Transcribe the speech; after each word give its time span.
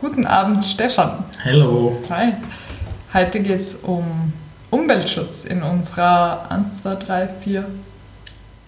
Guten 0.00 0.26
Abend, 0.26 0.64
Stefan. 0.64 1.24
Hallo. 1.44 2.02
Hi. 2.08 2.32
Heute 3.12 3.40
geht 3.40 3.60
es 3.60 3.74
um 3.76 4.32
Umweltschutz 4.70 5.44
in 5.44 5.62
unserer 5.62 6.50
1, 6.50 6.82
2, 6.82 6.94
3, 6.94 7.28
4, 7.42 7.64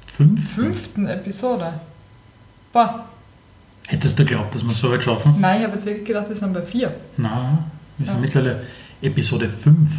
Fünf? 0.06 0.54
fünften 0.54 1.06
Episode. 1.08 1.74
Boah, 2.72 3.06
Hättest 3.88 4.18
du 4.18 4.24
geglaubt, 4.24 4.54
dass 4.54 4.62
wir 4.64 4.72
so 4.74 4.92
weit 4.92 5.03
schaffen? 5.04 5.34
nein, 5.40 5.58
ich 5.58 5.64
habe 5.64 5.74
jetzt 5.74 5.84
wirklich 5.87 6.04
gedacht, 6.06 6.29
wir 6.29 6.37
sind 6.37 6.53
bei 6.54 6.62
4. 6.62 6.95
Nein, 7.16 7.59
wir 7.99 8.07
sind 8.07 8.14
Ja. 8.17 8.21
mittlerweile 8.21 8.62
Episode 9.03 9.49
5. 9.49 9.91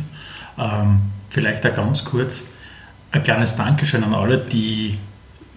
Ähm, 0.58 1.02
vielleicht 1.30 1.66
auch 1.66 1.74
ganz 1.74 2.04
kurz 2.06 2.44
ein 3.12 3.22
kleines 3.24 3.56
Dankeschön 3.56 4.04
an 4.04 4.14
alle, 4.14 4.38
die 4.38 4.98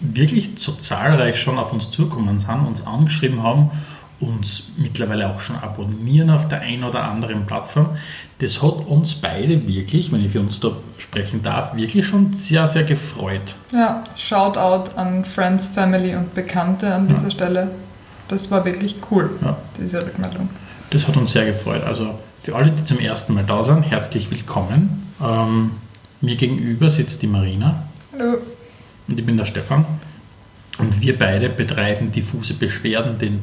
wirklich 0.01 0.51
so 0.57 0.73
zahlreich 0.73 1.41
schon 1.41 1.59
auf 1.59 1.73
uns 1.73 1.91
zukommen 1.91 2.41
sind, 2.41 2.67
uns 2.67 2.85
angeschrieben 2.87 3.43
haben, 3.43 3.71
uns 4.21 4.71
mittlerweile 4.79 5.29
auch 5.29 5.41
schon 5.41 5.57
abonnieren 5.57 6.30
auf 6.30 6.48
der 6.48 6.61
einen 6.61 6.85
oder 6.85 7.05
anderen 7.05 7.45
Plattform. 7.45 7.91
Das 8.39 8.62
hat 8.62 8.87
uns 8.87 9.15
beide 9.15 9.66
wirklich, 9.69 10.11
wenn 10.12 10.25
ich 10.25 10.33
für 10.33 10.41
uns 10.41 10.59
da 10.61 10.73
sprechen 10.98 11.42
darf, 11.42 11.75
wirklich 11.77 12.06
schon 12.06 12.33
sehr, 12.33 12.66
sehr 12.69 12.84
gefreut. 12.84 13.55
Ja, 13.73 14.05
Shoutout 14.16 14.91
an 14.97 15.25
Friends, 15.25 15.66
Family 15.69 16.15
und 16.15 16.34
Bekannte 16.34 16.95
an 16.95 17.09
dieser 17.09 17.25
Ja. 17.25 17.30
Stelle. 17.30 17.70
Das 18.29 18.51
war 18.51 18.65
wirklich 18.65 18.97
cool, 19.11 19.30
Ja. 19.42 19.56
diese 19.79 20.01
Rückmeldung. 20.05 20.48
Das 20.91 21.06
hat 21.06 21.17
uns 21.17 21.33
sehr 21.33 21.47
gefreut. 21.47 21.84
Also 21.84 22.19
für 22.41 22.55
alle, 22.56 22.70
die 22.70 22.84
zum 22.84 22.98
ersten 22.98 23.34
Mal 23.34 23.45
da 23.45 23.64
sind, 23.64 23.83
herzlich 23.83 24.30
willkommen. 24.30 25.09
Ähm, 25.23 25.73
mir 26.20 26.37
gegenüber 26.37 26.89
sitzt 26.91 27.23
die 27.23 27.27
Marina 27.27 27.83
Hallo. 28.12 28.39
und 29.09 29.19
ich 29.19 29.27
bin 29.27 29.37
der 29.37 29.45
Stefan. 29.45 29.84
Und 30.78 31.01
wir 31.01 31.19
beide 31.19 31.48
betreiben 31.48 32.12
diffuse 32.12 32.53
Beschwerden, 32.55 33.19
den 33.19 33.41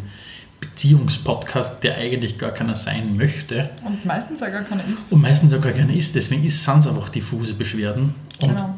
Beziehungspodcast, 0.84 1.82
der 1.84 1.98
eigentlich 1.98 2.38
gar 2.38 2.52
keiner 2.52 2.76
sein 2.76 3.16
möchte 3.16 3.70
Und 3.86 4.06
meistens 4.06 4.42
ja 4.42 4.50
gar 4.50 4.64
keine 4.64 4.84
ist. 4.94 5.14
und 5.14 5.22
meistens 5.22 5.54
auch 5.54 5.62
gar 5.62 5.72
keiner 5.72 5.94
ist. 5.94 6.14
Deswegen 6.16 6.48
sind 6.50 6.80
es 6.80 6.88
einfach 6.88 7.10
diffuse 7.10 7.54
Beschwerden. 7.54 8.14
Und 8.42 8.50
Genau. 8.58 8.76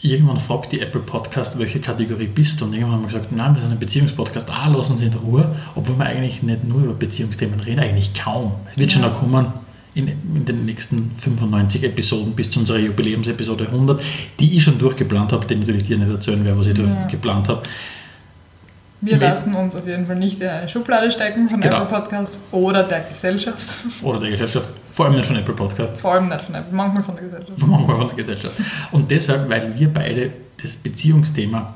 irgendwann 0.00 0.36
fragt 0.38 0.70
die 0.72 0.80
Apple 0.80 1.00
Podcast, 1.00 1.58
welche 1.58 1.80
Kategorie 1.80 2.28
bist 2.28 2.60
du? 2.60 2.64
Und 2.66 2.74
irgendwann 2.74 2.92
haben 2.94 3.00
wir 3.02 3.08
gesagt, 3.08 3.32
nein, 3.32 3.54
wir 3.54 3.60
sind 3.62 3.72
ein 3.72 3.78
Beziehungspodcast. 3.78 4.48
Ah, 4.50 4.68
lass 4.68 4.88
uns 4.90 5.02
in 5.02 5.12
Ruhe. 5.12 5.54
Obwohl 5.74 5.98
wir 5.98 6.06
eigentlich 6.06 6.42
nicht 6.44 6.62
nur 6.64 6.82
über 6.82 6.94
Beziehungsthemen 6.94 7.58
reden, 7.60 7.80
eigentlich 7.80 8.14
kaum. 8.14 8.52
Es 8.70 8.78
wird 8.78 8.92
schon 8.92 9.02
Ja. 9.02 9.08
noch 9.08 9.18
kommen 9.18 9.46
in, 9.94 10.06
in 10.08 10.44
den 10.44 10.64
nächsten 10.64 11.10
95 11.16 11.82
Episoden 11.82 12.34
bis 12.34 12.50
zu 12.50 12.60
unserer 12.60 12.78
Jubiläumsepisode 12.78 13.66
100, 13.68 14.00
die 14.38 14.56
ich 14.56 14.62
schon 14.62 14.78
durchgeplant 14.78 15.32
habe, 15.32 15.44
die 15.46 15.56
natürlich 15.56 15.82
dir 15.84 15.98
nicht 15.98 16.10
erzählen 16.10 16.44
werde, 16.44 16.60
was 16.60 16.66
ich 16.68 16.74
da 16.74 16.84
Ja. 16.84 17.06
geplant 17.10 17.48
habe. 17.48 17.62
Wir 19.00 19.12
Wenn- 19.12 19.20
lassen 19.20 19.54
uns 19.54 19.74
auf 19.76 19.86
jeden 19.86 20.06
Fall 20.06 20.16
nicht 20.16 20.40
in 20.40 20.48
eine 20.48 20.68
Schublade 20.68 21.10
stecken 21.12 21.48
von 21.48 21.60
Genau. 21.60 21.82
Apple 21.84 21.98
Podcasts 22.00 22.42
oder 22.50 22.82
der 22.82 23.00
Gesellschaft. 23.02 23.64
Oder 24.02 24.18
der 24.20 24.30
Gesellschaft, 24.30 24.70
vor 24.90 25.06
allem 25.06 25.14
nicht 25.16 25.26
von 25.26 25.36
Apple 25.36 25.54
Podcast. 25.54 25.98
Vor 25.98 26.14
allem 26.14 26.28
nicht 26.28 26.42
von 26.42 26.54
Apple, 26.56 26.72
manchmal 26.74 27.04
von 27.04 27.14
der 27.14 27.24
Gesellschaft. 27.24 27.58
manchmal 27.66 27.96
von 27.96 28.08
der 28.08 28.16
Gesellschaft. 28.16 28.56
Und 28.90 29.10
deshalb, 29.10 29.48
weil 29.48 29.78
wir 29.78 29.88
beide 29.92 30.32
das 30.60 30.74
Beziehungsthema 30.76 31.74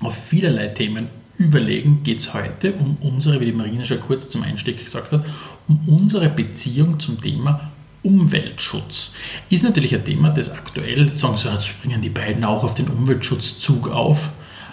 auf 0.00 0.14
vielerlei 0.14 0.68
Themen 0.68 1.08
überlegen, 1.38 2.02
geht 2.04 2.20
es 2.20 2.32
heute 2.32 2.72
um 2.74 2.96
unsere, 3.00 3.40
wie 3.40 3.46
die 3.46 3.52
Marina 3.52 3.84
schon 3.84 4.00
kurz 4.00 4.28
zum 4.28 4.44
Einstieg 4.44 4.84
gesagt 4.84 5.10
hat, 5.10 5.24
um 5.66 5.80
unsere 5.88 6.28
Beziehung 6.28 7.00
zum 7.00 7.20
Thema 7.20 7.72
Umweltschutz. 8.04 9.12
Ist 9.50 9.64
natürlich 9.64 9.92
ein 9.94 10.04
Thema, 10.04 10.30
das 10.30 10.50
aktuell, 10.52 11.16
sagen 11.16 11.36
so, 11.36 11.48
jetzt 11.48 11.66
springen 11.66 12.00
die 12.00 12.10
beiden 12.10 12.44
auch 12.44 12.62
auf 12.62 12.74
den 12.74 12.86
Umweltschutzzug 12.86 13.90
auf. 13.90 14.28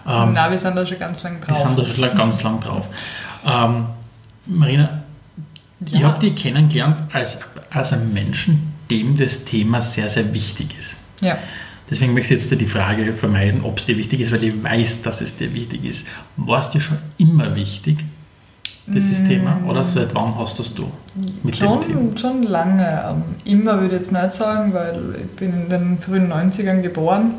Ähm, 0.08 0.32
Na, 0.34 0.50
wir 0.50 0.58
sind 0.58 0.76
da 0.76 0.86
schon 0.86 1.00
ganz 1.00 1.24
lang 1.24 1.40
drauf. 1.42 1.58
sind 1.58 1.78
da 1.78 1.86
schon 1.86 2.16
ganz 2.18 2.44
lang 2.44 2.60
drauf. 2.60 2.88
Ähm, 3.46 3.86
Marina, 4.46 5.04
ich 5.86 5.94
Ja. 5.94 6.08
habe 6.10 6.20
dich 6.20 6.36
kennengelernt 6.36 7.14
als, 7.14 7.40
als 7.70 7.94
einen 7.94 8.14
Menschen, 8.14 8.74
dem 8.90 9.18
das 9.18 9.46
Thema 9.46 9.82
sehr, 9.82 10.10
sehr 10.10 10.34
wichtig 10.34 10.76
ist. 10.78 10.98
Ja. 11.22 11.38
Deswegen 11.90 12.14
möchte 12.14 12.34
ich 12.34 12.42
jetzt 12.42 12.60
die 12.62 12.66
Frage 12.66 13.12
vermeiden, 13.14 13.62
ob 13.64 13.78
es 13.78 13.86
dir 13.86 13.98
wichtig 13.98 14.22
ist, 14.22 14.32
weil 14.32 14.44
ich 14.44 14.64
weiß, 14.64 15.02
dass 15.02 15.20
es 15.22 15.38
dir 15.38 15.54
wichtig 15.54 15.84
ist. 15.86 16.08
War 16.38 16.62
es 16.62 16.70
dir 16.70 16.80
schon 16.80 16.98
immer 17.18 17.54
wichtig, 17.56 17.98
dieses 18.88 19.28
Thema? 19.28 19.58
Oder 19.68 19.84
seit 19.84 20.16
wann 20.16 20.36
hast 20.38 20.58
das 20.60 20.74
du 20.74 20.90
mit 21.44 21.60
dem 21.60 21.82
Thema? 21.82 21.82
Schon, 21.84 22.18
schon 22.18 22.44
lange. 22.44 23.04
Ähm, 23.10 23.24
Immer 23.44 23.74
würde 23.82 23.88
ich 23.88 24.02
jetzt 24.02 24.12
nicht 24.14 24.32
sagen, 24.32 24.74
weil 24.74 25.00
ich 25.22 25.36
bin 25.36 25.54
in 25.64 25.70
den 25.70 26.00
frühen 26.00 26.32
90ern 26.32 26.82
geboren. 26.82 27.32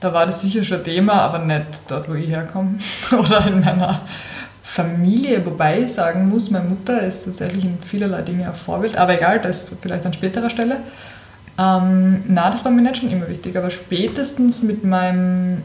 Da 0.00 0.14
war 0.14 0.24
das 0.26 0.40
sicher 0.40 0.64
schon 0.64 0.82
Thema, 0.82 1.12
aber 1.12 1.38
nicht 1.38 1.82
dort, 1.88 2.08
wo 2.08 2.14
ich 2.14 2.28
herkomme. 2.28 2.78
Oder 3.12 3.46
in 3.46 3.60
meiner 3.60 4.00
Familie. 4.62 5.44
Wobei 5.44 5.82
ich 5.82 5.92
sagen 5.92 6.30
muss, 6.30 6.50
meine 6.50 6.68
Mutter 6.68 7.02
ist 7.02 7.24
tatsächlich 7.24 7.64
in 7.64 7.78
vielerlei 7.82 8.22
Dinge 8.22 8.46
ein 8.46 8.54
Vorbild. 8.54 8.96
Aber 8.96 9.14
egal, 9.14 9.40
das 9.40 9.76
vielleicht 9.80 10.06
an 10.06 10.14
späterer 10.14 10.48
Stelle. 10.48 10.78
Ähm, 11.58 12.24
na, 12.28 12.50
das 12.50 12.64
war 12.64 12.72
mir 12.72 12.80
nicht 12.80 12.96
schon 12.98 13.10
immer 13.10 13.28
wichtig, 13.28 13.56
aber 13.56 13.68
spätestens 13.68 14.62
mit 14.62 14.84
meinem 14.84 15.62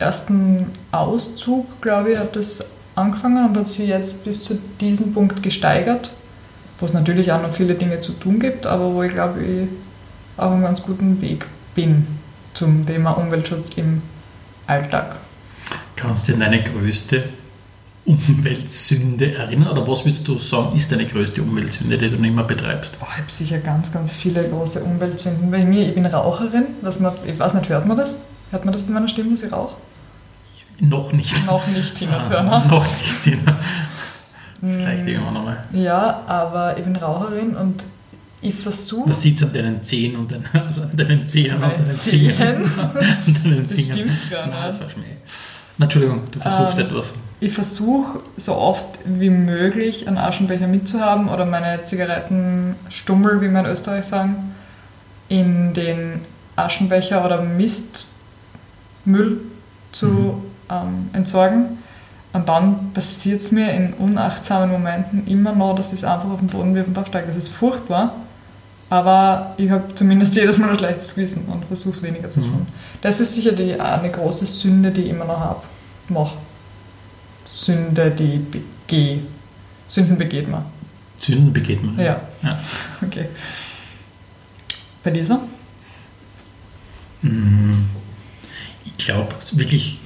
ersten 0.00 0.66
Auszug, 0.90 1.80
glaube 1.80 2.12
ich, 2.12 2.18
hat 2.18 2.34
das 2.34 2.68
angefangen 2.96 3.46
und 3.46 3.56
hat 3.56 3.68
sich 3.68 3.88
jetzt 3.88 4.24
bis 4.24 4.42
zu 4.42 4.58
diesem 4.80 5.14
Punkt 5.14 5.42
gesteigert, 5.42 6.10
wo 6.80 6.86
es 6.86 6.92
natürlich 6.92 7.30
auch 7.30 7.42
noch 7.42 7.52
viele 7.52 7.74
Dinge 7.74 8.00
zu 8.00 8.12
tun 8.12 8.40
gibt, 8.40 8.66
aber 8.66 8.92
wo 8.92 9.02
ich 9.04 9.12
glaube, 9.12 9.40
ich 9.40 9.68
auf 10.36 10.50
einem 10.50 10.62
ganz 10.62 10.82
guten 10.82 11.20
Weg 11.20 11.46
bin 11.74 12.06
zum 12.60 12.84
Thema 12.84 13.12
Umweltschutz 13.12 13.70
im 13.76 14.02
Alltag. 14.66 15.16
Kannst 15.96 16.28
du 16.28 16.34
deine 16.34 16.62
größte 16.62 17.24
Umweltsünde 18.04 19.34
erinnern? 19.34 19.68
Oder 19.68 19.88
was 19.88 20.04
würdest 20.04 20.28
du 20.28 20.36
sagen, 20.36 20.76
ist 20.76 20.92
deine 20.92 21.06
größte 21.06 21.40
Umweltsünde, 21.40 21.96
die 21.96 22.10
du 22.10 22.16
nicht 22.16 22.34
mehr 22.34 22.44
betreibst? 22.44 22.98
Boah, 23.00 23.08
ich 23.12 23.22
habe 23.22 23.30
sicher 23.30 23.58
ganz, 23.60 23.90
ganz 23.90 24.12
viele 24.12 24.46
große 24.46 24.84
Umweltsünden. 24.84 25.50
Bei 25.50 25.64
mir, 25.64 25.86
ich 25.86 25.94
bin 25.94 26.04
Raucherin, 26.04 26.64
was 26.82 27.00
man, 27.00 27.14
ich 27.26 27.38
weiß 27.38 27.54
nicht, 27.54 27.70
hört 27.70 27.86
man 27.86 27.96
das? 27.96 28.16
Hört 28.50 28.66
man 28.66 28.72
das 28.74 28.82
bei 28.82 28.92
meiner 28.92 29.08
Stimme, 29.08 29.30
dass 29.30 29.42
ich 29.42 29.50
rauche? 29.50 29.76
Noch 30.80 31.12
nicht. 31.14 31.46
Noch 31.46 31.66
nicht, 31.68 31.94
Tina 31.94 32.18
Ah, 32.18 32.28
Turner. 32.28 32.64
Noch 32.68 32.84
nicht. 32.84 33.24
Tina. 33.24 33.58
Vielleicht 34.60 35.06
irgendwann 35.06 35.32
nochmal. 35.32 35.64
Ja, 35.72 36.24
aber 36.26 36.76
ich 36.76 36.84
bin 36.84 36.94
Raucherin 36.96 37.56
und 37.56 37.82
ich 38.42 38.54
versuche... 38.54 39.04
Man 39.04 39.12
sieht 39.12 39.36
es 39.36 39.42
an 39.42 39.52
deinen 39.52 39.82
Zehen 39.82 40.16
und 40.16 40.30
den, 40.30 40.42
also 40.66 40.82
an 40.82 40.96
deinen 40.96 41.26
Zähnen 41.28 41.62
und 41.62 41.72
deinen 41.78 41.90
Zehen? 41.90 42.34
Fingern. 42.36 42.62
und 43.26 43.44
deinen 43.44 43.68
Das 43.68 43.78
Fingern. 43.78 43.98
stimmt 43.98 44.30
gar 44.30 44.46
Nein, 44.46 44.62
das 44.62 44.72
nicht. 44.76 44.82
war 44.82 44.90
Schmäh. 44.90 45.04
Na, 45.78 45.84
Entschuldigung, 45.84 46.20
du 46.30 46.40
versuchst 46.40 46.78
Ähm, 46.78 46.86
etwas. 46.86 47.14
Ich 47.40 47.52
versuche 47.54 48.20
so 48.36 48.54
oft 48.54 48.86
wie 49.06 49.30
möglich 49.30 50.06
einen 50.06 50.18
Aschenbecher 50.18 50.66
mitzuhaben 50.66 51.28
oder 51.28 51.46
meine 51.46 51.82
Zigarettenstummel, 51.84 53.40
wie 53.40 53.48
wir 53.48 53.60
in 53.60 53.66
Österreich 53.66 54.04
sagen, 54.04 54.54
in 55.30 55.72
den 55.72 56.20
Aschenbecher 56.56 57.24
oder 57.24 57.40
Mistmüll 57.40 59.40
zu 59.92 60.42
ähm, 60.70 61.08
entsorgen. 61.14 61.78
Und 62.32 62.48
dann 62.48 62.92
passiert 62.92 63.40
es 63.40 63.50
mir 63.50 63.72
in 63.72 63.92
unachtsamen 63.94 64.70
Momenten 64.70 65.26
immer 65.26 65.52
noch, 65.52 65.74
dass 65.74 65.88
ich 65.92 66.00
es 66.00 66.04
einfach 66.04 66.30
auf 66.30 66.38
den 66.40 66.48
Boden 66.48 66.74
wirf 66.74 66.86
und 66.86 66.98
aufsteige. 66.98 67.26
Das 67.26 67.36
ist 67.36 67.48
furchtbar, 67.48 68.14
aber 68.90 69.54
ich 69.56 69.70
habe 69.70 69.94
zumindest 69.94 70.34
jedes 70.36 70.58
Mal 70.58 70.70
ein 70.70 70.78
schlechtes 70.78 71.14
Gewissen 71.14 71.46
und 71.46 71.64
versuche 71.64 71.94
es 71.96 72.02
weniger 72.02 72.28
zu 72.28 72.40
Mhm. 72.40 72.44
tun. 72.44 72.66
Das 73.00 73.20
ist 73.20 73.34
sicher 73.34 73.52
die, 73.52 73.80
eine 73.80 74.10
große 74.10 74.44
Sünde, 74.46 74.90
die 74.90 75.02
ich 75.02 75.08
immer 75.10 75.24
noch 75.24 75.38
habe. 75.40 75.62
Mach. 76.08 76.34
Sünde, 77.46 78.10
die 78.10 78.34
ich 78.34 78.40
begehe. 78.86 79.20
Sünden 79.86 80.18
begeht 80.18 80.48
man. 80.48 80.64
Sünden 81.18 81.52
begeht 81.52 81.82
man. 81.82 81.98
Ja. 81.98 82.20
Ja. 82.42 82.58
Okay. 83.02 83.26
Bei 85.02 85.10
dir 85.10 85.24
so? 85.24 85.40
Mm, 87.22 87.84
Ich 88.84 89.04
glaube, 89.06 89.34
wirklich 89.52 89.98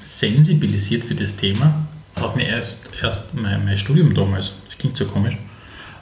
sensibilisiert 0.00 1.04
für 1.04 1.14
das 1.14 1.36
Thema 1.36 1.86
hat 2.18 2.34
mir 2.36 2.46
erst, 2.46 2.88
erst 3.02 3.34
mein, 3.34 3.64
mein 3.64 3.76
Studium 3.76 4.14
damals. 4.14 4.52
Das 4.66 4.78
klingt 4.78 4.96
so 4.96 5.04
komisch. 5.06 5.36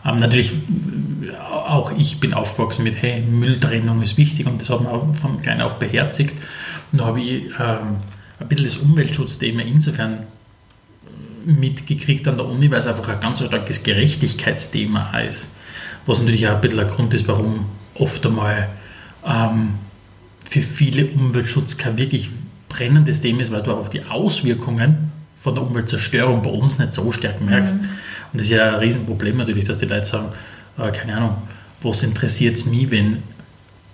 Ähm, 0.05 0.17
natürlich, 0.17 0.53
auch 1.49 1.93
ich 1.97 2.21
bin 2.21 2.35
aufgewachsen 2.35 2.85
mit, 2.85 3.01
hey, 3.03 3.23
Mülltrennung 3.23 4.03
ist 4.03 4.19
wichtig 4.19 4.47
und 4.47 4.61
das 4.61 4.71
hat 4.71 4.83
man 4.83 4.93
auch 4.93 5.15
von 5.15 5.41
klein 5.41 5.61
auf 5.61 5.79
beherzigt. 5.79 6.35
Nur 6.93 7.07
habe 7.07 7.21
ich 7.21 7.45
ähm, 7.59 7.97
ein 8.39 8.49
bisschen 8.49 8.67
das 8.67 8.77
Umweltschutzthema 8.77 9.63
insofern 9.63 10.13
äh, 11.47 11.51
mitgekriegt 11.51 12.29
an 12.29 12.37
der 12.37 12.47
Uni, 12.47 12.71
weil 12.71 12.79
es 12.79 12.87
einfach 12.87 13.09
ein 13.09 13.21
ganz 13.21 13.43
starkes 13.43 13.83
Gerechtigkeitsthema 13.83 15.19
ist. 15.21 15.49
Was 16.07 16.19
natürlich 16.19 16.47
auch 16.49 16.55
ein 16.55 16.61
bisschen 16.61 16.81
ein 16.81 16.89
Grund 16.89 17.15
ist, 17.15 17.27
warum 17.27 17.67
oft 17.95 18.27
einmal 18.27 18.69
ähm, 19.27 19.75
für 20.49 20.61
viele 20.61 21.07
Umweltschutz 21.07 21.79
kein 21.79 21.97
wirklich 21.97 22.31
brennendes 22.69 23.23
Thema 23.23 23.41
ist, 23.41 23.53
weil 23.53 23.63
du 23.63 23.73
auch 23.73 23.89
die 23.89 24.05
Auswirkungen 24.05 25.13
von 25.41 25.55
der 25.55 25.65
Umweltzerstörung 25.65 26.43
bei 26.43 26.51
uns 26.51 26.79
nicht 26.79 26.95
so 26.95 27.11
stark 27.13 27.41
merkst. 27.41 27.77
Und 28.35 28.41
das 28.41 28.49
ist 28.49 28.57
ja 28.57 28.75
ein 28.75 28.81
Riesenproblem 28.81 29.39
natürlich, 29.39 29.65
dass 29.65 29.79
die 29.79 29.87
Leute 29.87 30.05
sagen, 30.05 30.33
äh, 30.77 30.91
keine 30.91 31.17
Ahnung, 31.17 31.37
was 31.81 32.03
interessiert 32.03 32.57
es 32.57 32.67
mich, 32.67 32.91
wenn 32.91 33.23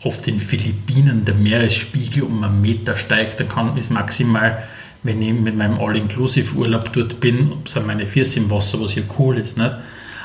auf 0.02 0.22
den 0.22 0.40
Philippinen 0.40 1.24
der 1.24 1.34
Meeresspiegel 1.34 2.24
um 2.24 2.42
einen 2.42 2.60
Meter 2.60 2.96
steigt, 2.96 3.38
dann 3.38 3.48
kann, 3.48 3.76
ist 3.76 3.90
maximal 3.90 4.64
wenn 5.02 5.22
ich 5.22 5.32
mit 5.32 5.56
meinem 5.56 5.80
All-Inclusive-Urlaub 5.80 6.92
dort 6.92 7.20
bin, 7.20 7.52
sind 7.64 7.86
meine 7.86 8.06
Füße 8.06 8.40
im 8.40 8.50
Wasser, 8.50 8.80
was 8.80 8.92
hier 8.92 9.04
cool 9.18 9.38
ist. 9.38 9.56
Nicht? 9.56 9.74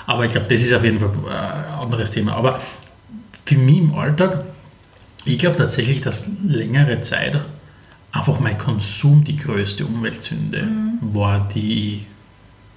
Aber 0.06 0.26
ich 0.26 0.32
glaube, 0.32 0.48
das 0.48 0.62
ist 0.62 0.74
auf 0.74 0.84
jeden 0.84 1.00
Fall 1.00 1.12
ein 1.30 1.66
anderes 1.80 2.12
Thema. 2.12 2.34
Aber 2.34 2.60
für 3.46 3.56
mich 3.56 3.78
im 3.78 3.96
Alltag, 3.96 4.44
ich 5.24 5.40
glaube 5.40 5.58
tatsächlich, 5.58 6.02
dass 6.02 6.30
längere 6.46 7.02
Zeit 7.02 7.40
einfach 8.12 8.40
mein 8.40 8.58
Konsum 8.58 9.24
die 9.24 9.38
größte 9.38 9.86
Umweltsünde 9.86 10.64
mhm. 10.64 11.00
war, 11.02 11.48
die 11.54 11.96
ich 11.96 12.06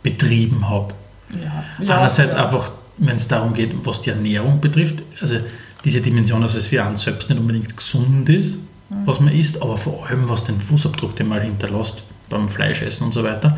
betrieben 0.03 0.69
habe. 0.69 0.95
Ja, 1.35 1.85
ja, 1.85 1.99
Einerseits 1.99 2.35
ja. 2.35 2.45
einfach, 2.45 2.71
wenn 2.97 3.17
es 3.17 3.29
darum 3.29 3.55
geht, 3.55 3.73
was 3.85 4.03
die 4.03 4.11
Ernährung 4.11 4.61
betrifft, 4.61 5.03
also 5.21 5.37
diese 5.85 6.01
Dimension, 6.01 6.41
dass 6.41 6.55
es 6.55 6.67
für 6.67 6.85
einen 6.85 6.97
selbst 6.97 7.31
nicht 7.31 7.39
unbedingt 7.39 7.77
gesund 7.77 8.29
ist, 8.29 8.57
mhm. 8.91 9.07
was 9.07 9.21
man 9.21 9.33
isst, 9.33 9.63
aber 9.63 9.79
vor 9.79 10.07
allem 10.07 10.29
was 10.29 10.45
den 10.45 10.61
Fußabdruck, 10.61 11.17
den 11.17 11.29
man 11.29 11.41
hinterlässt 11.41 12.03
beim 12.29 12.49
Fleischessen 12.49 13.07
und 13.07 13.15
so 13.15 13.25
weiter, 13.25 13.57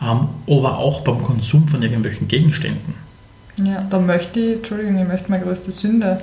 ähm, 0.00 0.28
aber 0.46 0.78
auch 0.78 1.00
beim 1.00 1.22
Konsum 1.22 1.66
von 1.68 1.82
irgendwelchen 1.82 2.28
Gegenständen. 2.28 2.94
Ja, 3.56 3.86
da 3.88 3.98
möchte 3.98 4.40
ich, 4.40 4.56
Entschuldigung, 4.56 4.98
ich 5.00 5.08
möchte 5.08 5.30
meine 5.30 5.44
größte 5.44 5.72
Sünde 5.72 6.22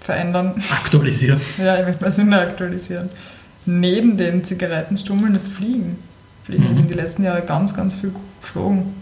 verändern. 0.00 0.54
Aktualisieren. 0.70 1.40
ja, 1.58 1.80
ich 1.80 1.86
möchte 1.86 2.02
meine 2.02 2.12
Sünde 2.12 2.38
aktualisieren. 2.38 3.08
Neben 3.64 4.16
den 4.16 4.44
Zigarettenstummeln 4.44 5.34
das 5.34 5.46
Fliegen. 5.46 5.98
Fliegen. 6.44 6.70
Mhm. 6.70 6.76
Bin 6.76 6.88
die 6.88 6.94
letzten 6.94 7.22
Jahre 7.24 7.42
ganz, 7.42 7.74
ganz 7.74 7.94
viel 7.94 8.12
geflogen. 8.40 9.01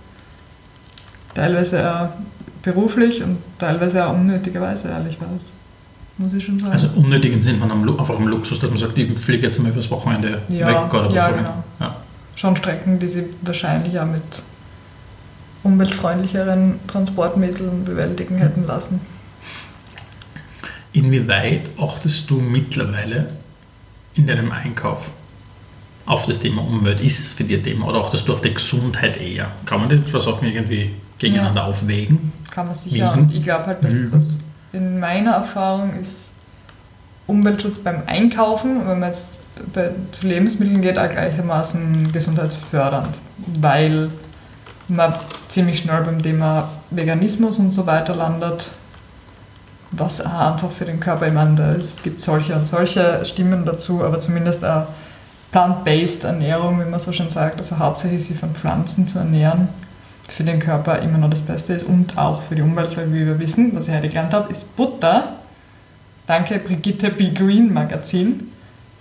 Teilweise 1.35 1.95
auch 1.95 2.09
beruflich 2.63 3.23
und 3.23 3.39
teilweise 3.59 4.07
auch 4.07 4.15
unnötigerweise, 4.15 4.89
ehrlich 4.89 5.19
gesagt. 5.19 5.41
Muss 6.19 6.35
ich 6.35 6.45
schon 6.45 6.59
sagen. 6.59 6.73
Also 6.73 6.89
unnötig 6.97 7.33
im 7.33 7.43
Sinne 7.43 7.59
von 7.59 7.71
einem, 7.71 7.89
einfach 7.99 8.17
einem 8.17 8.29
Luxus, 8.29 8.61
dass 8.61 8.69
man 8.69 8.79
sagt, 8.79 8.99
ich 8.99 9.19
fliege 9.19 9.45
jetzt 9.45 9.59
mal 9.63 9.71
übers 9.71 9.91
Wochenende 9.91 10.43
ja, 10.49 10.67
weg 10.67 10.93
oder 10.93 11.11
ja, 11.11 11.31
genau. 11.31 11.65
Ja. 11.79 11.97
Schon 12.37 12.57
Strecken, 12.57 12.99
die 12.99 13.09
sie 13.09 13.25
wahrscheinlich 13.41 13.99
auch 13.99 14.07
mit 14.07 14.23
umweltfreundlicheren 15.63 16.79
Transportmitteln 16.89 17.85
bewältigen 17.85 18.37
hätten 18.37 18.67
lassen. 18.67 19.01
Inwieweit 20.93 21.63
achtest 21.79 22.29
du 22.29 22.37
mittlerweile 22.37 23.29
in 24.15 24.27
deinem 24.27 24.53
Einkauf 24.53 25.11
auf 26.05 26.27
das 26.27 26.41
Thema 26.41 26.63
Umwelt? 26.63 27.01
Ist 27.01 27.21
es 27.21 27.33
für 27.33 27.45
dich 27.45 27.59
ein 27.59 27.65
Thema 27.65 27.89
oder 27.89 28.05
achtest 28.05 28.29
du 28.29 28.33
auf 28.33 28.41
die 28.41 28.53
Gesundheit 28.53 29.21
eher? 29.21 29.53
Kann 29.65 29.81
man 29.81 29.89
die 29.89 30.05
zwei 30.05 30.21
Sachen 30.21 30.47
irgendwie 30.49 30.91
gegeneinander 31.21 31.61
ja. 31.61 31.67
aufwägen? 31.67 32.33
Kann 32.51 32.67
man 32.67 32.75
sicher. 32.75 33.13
Und 33.13 33.33
ich 33.33 33.43
glaube 33.43 33.67
halt, 33.67 33.85
dass, 33.85 34.11
dass 34.11 34.39
in 34.73 34.99
meiner 34.99 35.33
Erfahrung 35.33 35.95
ist 36.01 36.33
Umweltschutz 37.27 37.79
beim 37.79 38.03
Einkaufen, 38.07 38.89
wenn 38.89 38.99
man 38.99 39.11
jetzt 39.11 39.35
bei, 39.73 39.91
zu 40.11 40.27
Lebensmitteln 40.27 40.81
geht, 40.81 40.99
auch 40.99 41.09
gleichermaßen 41.09 42.13
gesundheitsfördernd, 42.13 43.15
weil 43.61 44.11
man 44.89 45.15
ziemlich 45.49 45.79
schnell 45.79 46.03
beim 46.03 46.23
Thema 46.23 46.69
Veganismus 46.91 47.59
und 47.59 47.73
so 47.73 47.87
weiter 47.87 48.15
landet, 48.15 48.71
was 49.93 50.25
auch 50.25 50.53
einfach 50.53 50.71
für 50.71 50.85
den 50.85 50.99
Körper, 50.99 51.27
ich 51.27 51.33
meine, 51.33 51.77
es 51.79 52.03
gibt 52.03 52.21
solche 52.21 52.55
und 52.55 52.67
solche 52.67 53.25
Stimmen 53.25 53.65
dazu, 53.65 54.03
aber 54.05 54.21
zumindest 54.21 54.65
eine 54.65 54.87
plant-based 55.53 56.25
Ernährung, 56.25 56.81
wie 56.81 56.89
man 56.89 57.01
so 57.01 57.13
schon 57.13 57.29
sagt, 57.29 57.59
also 57.59 57.79
hauptsächlich 57.79 58.25
sich 58.25 58.39
von 58.39 58.55
Pflanzen 58.55 59.07
zu 59.07 59.19
ernähren, 59.19 59.69
für 60.33 60.45
den 60.45 60.59
Körper 60.61 61.01
immer 61.01 61.19
noch 61.19 61.31
das 61.31 61.43
Beste 61.43 61.75
ist 61.75 61.85
und 61.85 62.17
auch 62.17 62.43
für 62.43 62.55
die 62.55 62.63
Umwelt, 62.63 62.97
weil 62.97 63.13
wie 63.13 63.27
wir 63.27 63.39
wissen, 63.41 63.75
was 63.75 63.89
ich 63.89 63.95
heute 63.95 64.09
gelernt 64.09 64.33
habe, 64.33 64.51
ist 64.51 64.77
Butter, 64.77 65.37
danke 66.27 66.59
Brigitte 66.59 67.11
B. 67.11 67.31
Green 67.31 67.73
Magazin, 67.73 68.49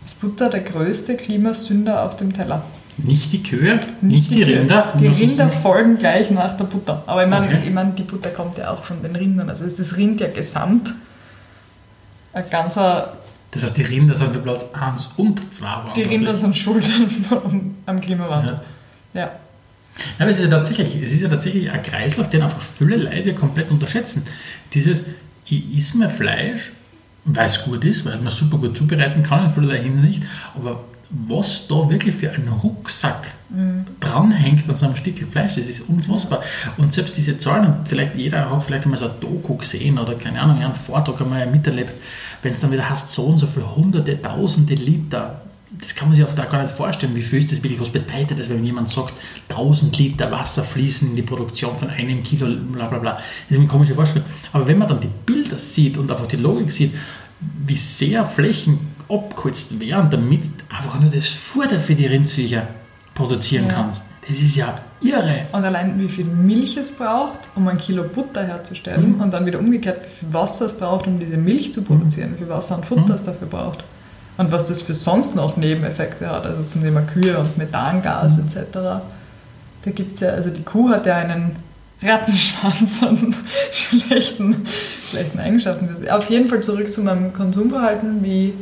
ist 0.04 0.20
Butter 0.20 0.50
der 0.50 0.62
größte 0.62 1.16
Klimasünder 1.16 2.04
auf 2.04 2.16
dem 2.16 2.34
Teller. 2.34 2.64
Nicht 2.98 3.32
die 3.32 3.44
Kühe, 3.44 3.76
nicht, 3.76 4.02
nicht 4.02 4.32
die, 4.32 4.36
die 4.36 4.44
Rinder. 4.44 4.94
Die 5.00 5.08
Rinder 5.08 5.50
folgen 5.50 5.98
gleich 5.98 6.32
nach 6.32 6.58
der 6.58 6.66
Butter. 6.66 7.04
Aber 7.06 7.24
ich 7.24 7.30
meine, 7.30 7.46
okay. 7.46 7.62
ich 7.66 7.74
mein, 7.74 7.96
die 7.96 8.04
Butter 8.04 8.30
kommt 8.30 8.58
ja 8.58 8.72
auch 8.72 8.84
von 8.84 9.02
den 9.02 9.16
Rindern. 9.16 9.50
Also 9.50 9.64
ist 9.64 9.80
das 9.80 9.96
Rind 9.96 10.20
ja 10.20 10.28
gesamt 10.28 10.94
ein 12.34 12.50
ganzer. 12.50 13.14
Das 13.52 13.64
heißt, 13.64 13.78
die 13.78 13.84
Rinder 13.84 14.16
sind 14.16 14.34
für 14.34 14.40
Platz 14.40 14.74
1 14.74 15.14
und 15.18 15.54
2 15.54 15.94
Die 15.96 16.04
Rinder 16.04 16.36
sind 16.36 16.56
schuld 16.58 16.86
am 17.86 18.02
Klimawandel. 18.02 18.62
Ja. 19.14 19.22
ja. 19.22 19.32
Aber 20.18 20.30
es 20.30 20.40
ist 20.40 20.46
ja 20.46 20.50
tatsächlich, 20.50 20.96
es 21.04 21.12
ist 21.12 21.22
ja 21.22 21.30
tatsächlich 21.30 21.70
ein 21.72 21.84
Kreislauf, 21.84 22.30
den 22.30 22.42
einfach 22.42 22.62
viele 22.62 22.98
Leute 22.98 23.34
komplett 23.34 23.72
unterschätzen. 23.72 24.24
Dieses, 24.74 25.06
ich 25.46 25.78
esse 25.78 25.98
mir 25.98 26.10
Fleisch, 26.10 26.72
weil 27.26 27.46
es 27.46 27.64
gut 27.64 27.84
ist, 27.84 28.06
weil 28.06 28.18
man 28.18 28.32
super 28.32 28.58
gut 28.58 28.78
zubereiten 28.78 29.24
kann 29.24 29.46
in 29.46 29.54
vielerlei 29.54 29.82
Hinsicht, 29.82 30.24
aber 30.56 30.84
was 31.10 31.68
da 31.68 31.90
wirklich 31.90 32.16
für 32.16 32.32
ein 32.32 32.48
Rucksack 32.48 33.32
mhm. 33.50 33.86
dranhängt 34.00 34.70
an 34.70 34.78
so 34.78 34.86
einem 34.86 34.96
Stück 34.96 35.16
Fleisch, 35.32 35.56
das 35.56 35.68
ist 35.68 35.90
unfassbar. 35.90 36.44
Und 36.78 36.94
selbst 36.94 37.18
diese 37.18 37.40
Zahlen, 37.40 37.74
vielleicht 37.86 38.16
jeder 38.16 38.50
hat 38.50 38.64
vielleicht 38.64 38.84
einmal 38.84 39.00
so 39.00 39.06
ein 39.06 39.20
Doku 39.20 39.56
gesehen 39.56 39.98
oder 39.98 40.14
keine 40.14 40.40
Ahnung, 40.40 40.62
einen 40.62 40.76
Vortrag 40.76 41.20
einmal 41.22 41.48
miterlebt, 41.48 41.94
wenn 42.44 42.52
es 42.52 42.60
dann 42.60 42.72
wieder 42.72 42.88
heißt, 42.88 43.10
so 43.10 43.24
und 43.24 43.40
so 43.40 43.48
viele 43.48 43.76
hunderte, 43.76 44.22
tausende 44.22 44.76
Liter, 44.76 45.42
das 45.80 45.96
kann 45.96 46.10
man 46.10 46.16
sich 46.16 46.24
oft 46.24 46.40
auch 46.40 46.50
gar 46.50 46.62
nicht 46.62 46.74
vorstellen, 46.74 47.16
wie 47.16 47.22
viel 47.22 47.40
ist 47.40 47.52
das 47.52 47.64
wirklich, 47.64 47.80
was 47.80 47.90
bedeutet 47.90 48.40
das, 48.40 48.50
wenn 48.50 48.64
jemand 48.64 48.90
sagt, 48.90 49.14
1000 49.50 49.98
Liter 49.98 50.30
Wasser 50.32 50.64
fließen 50.64 51.10
in 51.10 51.16
die 51.16 51.22
Produktion 51.22 51.78
von 51.78 51.90
einem 51.90 52.22
Kilo, 52.24 52.48
bla 52.72 52.88
bla 52.88 53.00
bla. 53.00 53.14
Das 53.14 53.24
ist 53.50 53.58
eine 53.58 53.68
komische 53.68 53.96
Vorstellung. 53.96 54.28
Aber 54.52 54.68
wenn 54.68 54.78
man 54.78 54.88
dann 54.88 55.00
die 55.00 55.10
Bilder 55.26 55.58
sieht 55.58 55.98
und 55.98 56.12
einfach 56.12 56.28
die 56.28 56.36
Logik 56.36 56.72
sieht, 56.72 56.94
wie 57.66 57.78
sehr 57.78 58.26
Flächen 58.26 58.80
abgeholzt 59.08 59.80
werden, 59.80 60.10
damit 60.10 60.50
einfach 60.70 61.00
nur 61.00 61.10
das 61.10 61.28
Futter 61.28 61.80
für 61.80 61.96
die 61.96 62.06
Rindviecher 62.06 62.68
produzieren 63.16 63.68
ja. 63.68 63.74
kannst. 63.74 64.04
Das 64.28 64.38
ist 64.38 64.56
ja 64.56 64.80
irre. 65.02 65.48
Und 65.54 65.64
allein 65.64 66.00
wie 66.00 66.10
viel 66.10 66.26
Milch 66.26 66.78
es 66.78 66.92
braucht, 66.92 67.50
um 67.56 67.68
ein 67.68 67.78
Kilo 67.78 68.04
Butter 68.04 68.46
herzustellen 68.46 69.16
mhm. 69.16 69.22
und 69.22 69.32
dann 69.32 69.46
wieder 69.46 69.60
umgekehrt, 69.60 70.04
wie 70.04 70.26
viel 70.26 70.34
Wasser 70.34 70.66
es 70.66 70.78
braucht, 70.78 71.08
um 71.08 71.20
diese 71.20 71.38
Milch 71.38 71.74
zu 71.74 71.82
produzieren, 71.82 72.34
wie 72.34 72.40
viel 72.40 72.50
Wasser 72.50 72.76
und 72.76 72.86
Futter 72.86 73.04
mhm. 73.04 73.12
es 73.12 73.24
dafür 73.24 73.48
braucht. 73.48 73.84
Und 74.40 74.54
was 74.54 74.68
das 74.68 74.82
für 74.82 74.94
sonst 74.94 75.36
noch 75.36 75.58
Nebeneffekte 75.58 76.30
hat, 76.30 76.46
also 76.46 76.64
zum 76.64 76.82
Thema 76.82 77.02
Kühe 77.02 77.38
und 77.38 77.58
Methangas 77.58 78.38
mhm. 78.38 78.46
etc. 78.46 78.68
Da 78.72 79.92
gibt 79.92 80.14
es 80.14 80.22
ja, 80.22 80.30
also 80.30 80.50
die 80.50 80.64
Kuh 80.64 80.90
hat 80.90 81.06
ja 81.06 81.18
einen 81.18 81.58
Rattenschwanz 82.02 83.02
und 83.10 83.36
schlechten, 83.70 84.66
schlechten 85.10 85.40
Eigenschaften. 85.40 85.90
Auf 86.10 86.30
jeden 86.30 86.48
Fall 86.48 86.62
zurück 86.62 86.90
zu 86.90 87.02
meinem 87.02 87.34
Konsumverhalten, 87.34 88.24
wie 88.24 88.54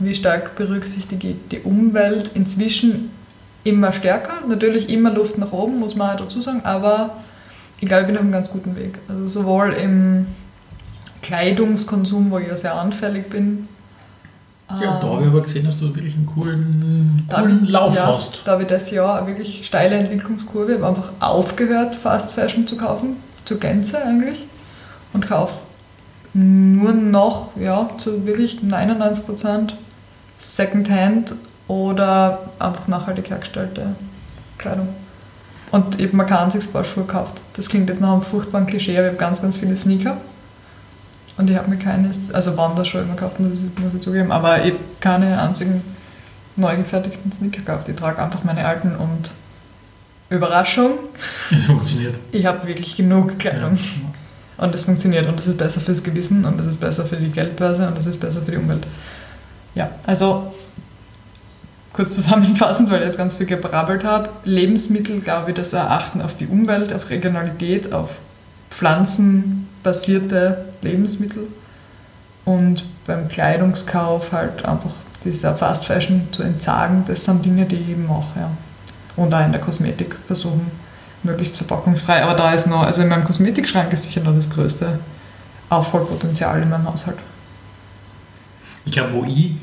wie 0.00 0.14
stark 0.14 0.56
berücksichtige 0.56 1.28
ich 1.28 1.36
die 1.52 1.60
Umwelt 1.60 2.30
inzwischen 2.34 3.10
immer 3.62 3.92
stärker. 3.92 4.44
Natürlich 4.48 4.88
immer 4.88 5.12
Luft 5.12 5.38
nach 5.38 5.52
oben, 5.52 5.78
muss 5.78 5.94
man 5.94 6.08
halt 6.08 6.20
dazu 6.20 6.40
sagen, 6.40 6.62
aber 6.64 7.16
ich 7.78 7.86
glaube, 7.86 8.02
ich 8.02 8.06
bin 8.08 8.16
auf 8.16 8.22
einem 8.22 8.32
ganz 8.32 8.50
guten 8.50 8.74
Weg. 8.74 8.98
Also 9.08 9.28
sowohl 9.28 9.72
im 9.74 10.26
Kleidungskonsum, 11.22 12.32
wo 12.32 12.38
ich 12.38 12.48
ja 12.48 12.56
sehr 12.56 12.74
anfällig 12.74 13.30
bin. 13.30 13.68
Ja, 14.80 15.00
da 15.00 15.08
habe 15.08 15.22
ich 15.22 15.28
aber 15.28 15.40
gesehen, 15.40 15.64
dass 15.64 15.78
du 15.78 15.94
wirklich 15.94 16.14
einen 16.14 16.26
coolen, 16.26 17.26
coolen 17.34 17.64
da, 17.64 17.70
Lauf 17.70 17.96
ja, 17.96 18.06
hast. 18.06 18.42
Da 18.44 18.52
habe 18.52 18.62
ich 18.62 18.68
das 18.68 18.90
Jahr 18.90 19.18
eine 19.18 19.26
wirklich 19.26 19.66
steile 19.66 19.96
Entwicklungskurve. 19.96 20.72
Ich 20.72 20.78
habe 20.78 20.88
einfach 20.88 21.12
aufgehört, 21.20 21.94
Fast 21.94 22.32
Fashion 22.32 22.66
zu 22.66 22.76
kaufen, 22.76 23.16
zur 23.44 23.58
Gänze 23.58 24.02
eigentlich. 24.02 24.46
Und 25.12 25.26
kaufe 25.26 25.54
nur 26.32 26.92
noch, 26.92 27.50
ja, 27.56 27.90
zu 27.98 28.24
wirklich 28.26 28.62
99 28.62 29.26
Prozent 29.26 29.76
Secondhand 30.38 31.34
oder 31.66 32.38
einfach 32.58 32.86
nachhaltig 32.88 33.30
hergestellte 33.30 33.94
Kleidung. 34.58 34.88
Und 35.72 36.00
eben 36.00 36.16
man 36.16 36.26
kein 36.26 36.38
einziges 36.38 36.66
Paar 36.66 36.84
Schuhe 36.84 37.04
gekauft. 37.04 37.42
Das 37.54 37.68
klingt 37.68 37.88
jetzt 37.88 38.00
nach 38.00 38.12
einem 38.12 38.22
furchtbaren 38.22 38.66
Klischee, 38.66 38.96
aber 38.96 39.06
ich 39.06 39.12
habe 39.12 39.18
ganz, 39.18 39.42
ganz 39.42 39.56
viele 39.56 39.76
Sneaker. 39.76 40.16
Und 41.40 41.48
ich 41.48 41.56
habe 41.56 41.70
mir 41.70 41.78
keine, 41.78 42.10
also 42.34 42.54
Wanderschuhe 42.58 43.00
immer 43.00 43.14
gekauft, 43.14 43.40
muss 43.40 43.64
ich, 43.64 43.82
muss 43.82 43.94
ich 43.94 44.02
zugeben, 44.02 44.30
aber 44.30 44.62
ich 44.62 44.74
habe 44.74 44.84
keine 45.00 45.40
einzigen 45.40 45.82
neu 46.54 46.76
gefertigten 46.76 47.32
Sneaker 47.32 47.60
gekauft. 47.60 47.88
Ich 47.88 47.96
trage 47.96 48.22
einfach 48.22 48.44
meine 48.44 48.66
alten 48.66 48.94
und 48.94 49.30
Überraschung. 50.28 50.98
Es 51.50 51.64
funktioniert. 51.64 52.16
Ich 52.30 52.44
habe 52.44 52.66
wirklich 52.66 52.94
genug 52.94 53.38
Kleidung. 53.38 53.76
Ja. 53.76 54.64
Und 54.66 54.74
es 54.74 54.82
funktioniert 54.82 55.26
und 55.28 55.40
es 55.40 55.46
ist 55.46 55.56
besser 55.56 55.80
fürs 55.80 56.02
Gewissen 56.02 56.44
und 56.44 56.60
es 56.60 56.66
ist 56.66 56.78
besser 56.78 57.06
für 57.06 57.16
die 57.16 57.30
Geldbörse 57.30 57.88
und 57.88 57.96
es 57.96 58.04
ist 58.04 58.20
besser 58.20 58.42
für 58.42 58.50
die 58.50 58.58
Umwelt. 58.58 58.86
Ja, 59.74 59.88
also 60.04 60.52
kurz 61.94 62.16
zusammenfassend, 62.16 62.90
weil 62.90 63.00
ich 63.00 63.06
jetzt 63.06 63.16
ganz 63.16 63.36
viel 63.36 63.46
gebrabbelt 63.46 64.04
habe. 64.04 64.28
Lebensmittel, 64.44 65.20
glaube 65.20 65.52
ich, 65.52 65.56
das 65.56 65.72
Erachten 65.72 66.20
auf 66.20 66.36
die 66.36 66.48
Umwelt, 66.48 66.92
auf 66.92 67.08
Regionalität, 67.08 67.94
auf 67.94 68.18
pflanzenbasierte 69.82 70.66
Lebensmittel 70.82 71.48
und 72.44 72.84
beim 73.06 73.28
Kleidungskauf 73.28 74.32
halt 74.32 74.64
einfach 74.64 74.90
dieser 75.24 75.54
Fast 75.54 75.84
Fashion 75.84 76.28
zu 76.32 76.42
entsagen, 76.42 77.04
das 77.06 77.24
sind 77.24 77.44
Dinge, 77.44 77.66
die 77.66 77.76
ich 77.76 77.96
mache. 77.96 78.40
Ja. 78.40 78.50
Und 79.16 79.34
auch 79.34 79.44
in 79.44 79.52
der 79.52 79.60
Kosmetik 79.60 80.16
versuchen, 80.26 80.70
möglichst 81.22 81.58
verpackungsfrei. 81.58 82.22
Aber 82.22 82.34
da 82.34 82.54
ist 82.54 82.66
noch, 82.66 82.82
also 82.82 83.02
in 83.02 83.08
meinem 83.08 83.24
Kosmetikschrank 83.24 83.92
ist 83.92 84.04
sicher 84.04 84.22
noch 84.22 84.34
das 84.34 84.48
größte 84.48 84.98
Aufholpotenzial 85.68 86.62
in 86.62 86.70
meinem 86.70 86.86
Haushalt. 86.86 87.18
Ich 88.86 88.92
glaube, 88.92 89.12
wo 89.12 89.24
ich 89.24 89.56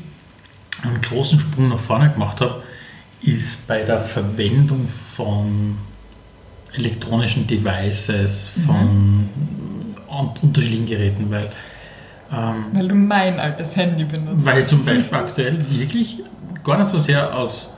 einen 0.82 1.00
großen 1.00 1.40
Sprung 1.40 1.70
nach 1.70 1.80
vorne 1.80 2.10
gemacht 2.10 2.40
habe, 2.40 2.62
ist 3.20 3.66
bei 3.66 3.82
der 3.82 4.00
Verwendung 4.00 4.86
von 4.86 5.76
elektronischen 6.72 7.48
Devices, 7.48 8.52
von 8.64 9.24
mhm. 9.24 9.28
Unterschiedlichen 10.18 10.86
Geräten, 10.86 11.30
weil 11.30 11.48
ähm, 12.30 12.66
weil 12.72 12.88
du 12.88 12.94
mein 12.94 13.40
altes 13.40 13.74
Handy 13.76 14.04
benutzt. 14.04 14.44
Weil 14.44 14.66
zum 14.66 14.84
Beispiel 14.84 15.18
aktuell 15.18 15.58
wirklich 15.70 16.22
gar 16.64 16.76
nicht 16.78 16.88
so 16.88 16.98
sehr 16.98 17.34
aus. 17.34 17.76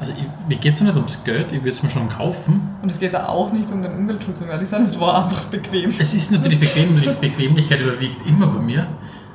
Also 0.00 0.14
ich, 0.18 0.26
mir 0.48 0.56
geht 0.56 0.72
es 0.72 0.80
nicht 0.80 0.96
ums 0.96 1.22
Geld, 1.22 1.52
ich 1.52 1.58
würde 1.58 1.70
es 1.70 1.82
mir 1.82 1.90
schon 1.90 2.08
kaufen. 2.08 2.60
Und 2.82 2.90
es 2.90 2.98
geht 2.98 3.12
da 3.12 3.28
auch 3.28 3.52
nicht 3.52 3.70
um 3.70 3.82
den 3.82 3.92
Umweltschutz, 3.92 4.40
um 4.40 4.48
ehrlich 4.48 4.68
sein, 4.68 4.82
es 4.82 4.98
war 4.98 5.24
einfach 5.24 5.44
bequem. 5.44 5.92
Es 5.98 6.14
ist 6.14 6.32
natürlich 6.32 6.58
bequem, 6.58 6.90
natürlich 6.94 7.18
Bequemlichkeit 7.18 7.80
überwiegt 7.80 8.26
immer 8.26 8.46
bei 8.46 8.60
mir, 8.60 8.86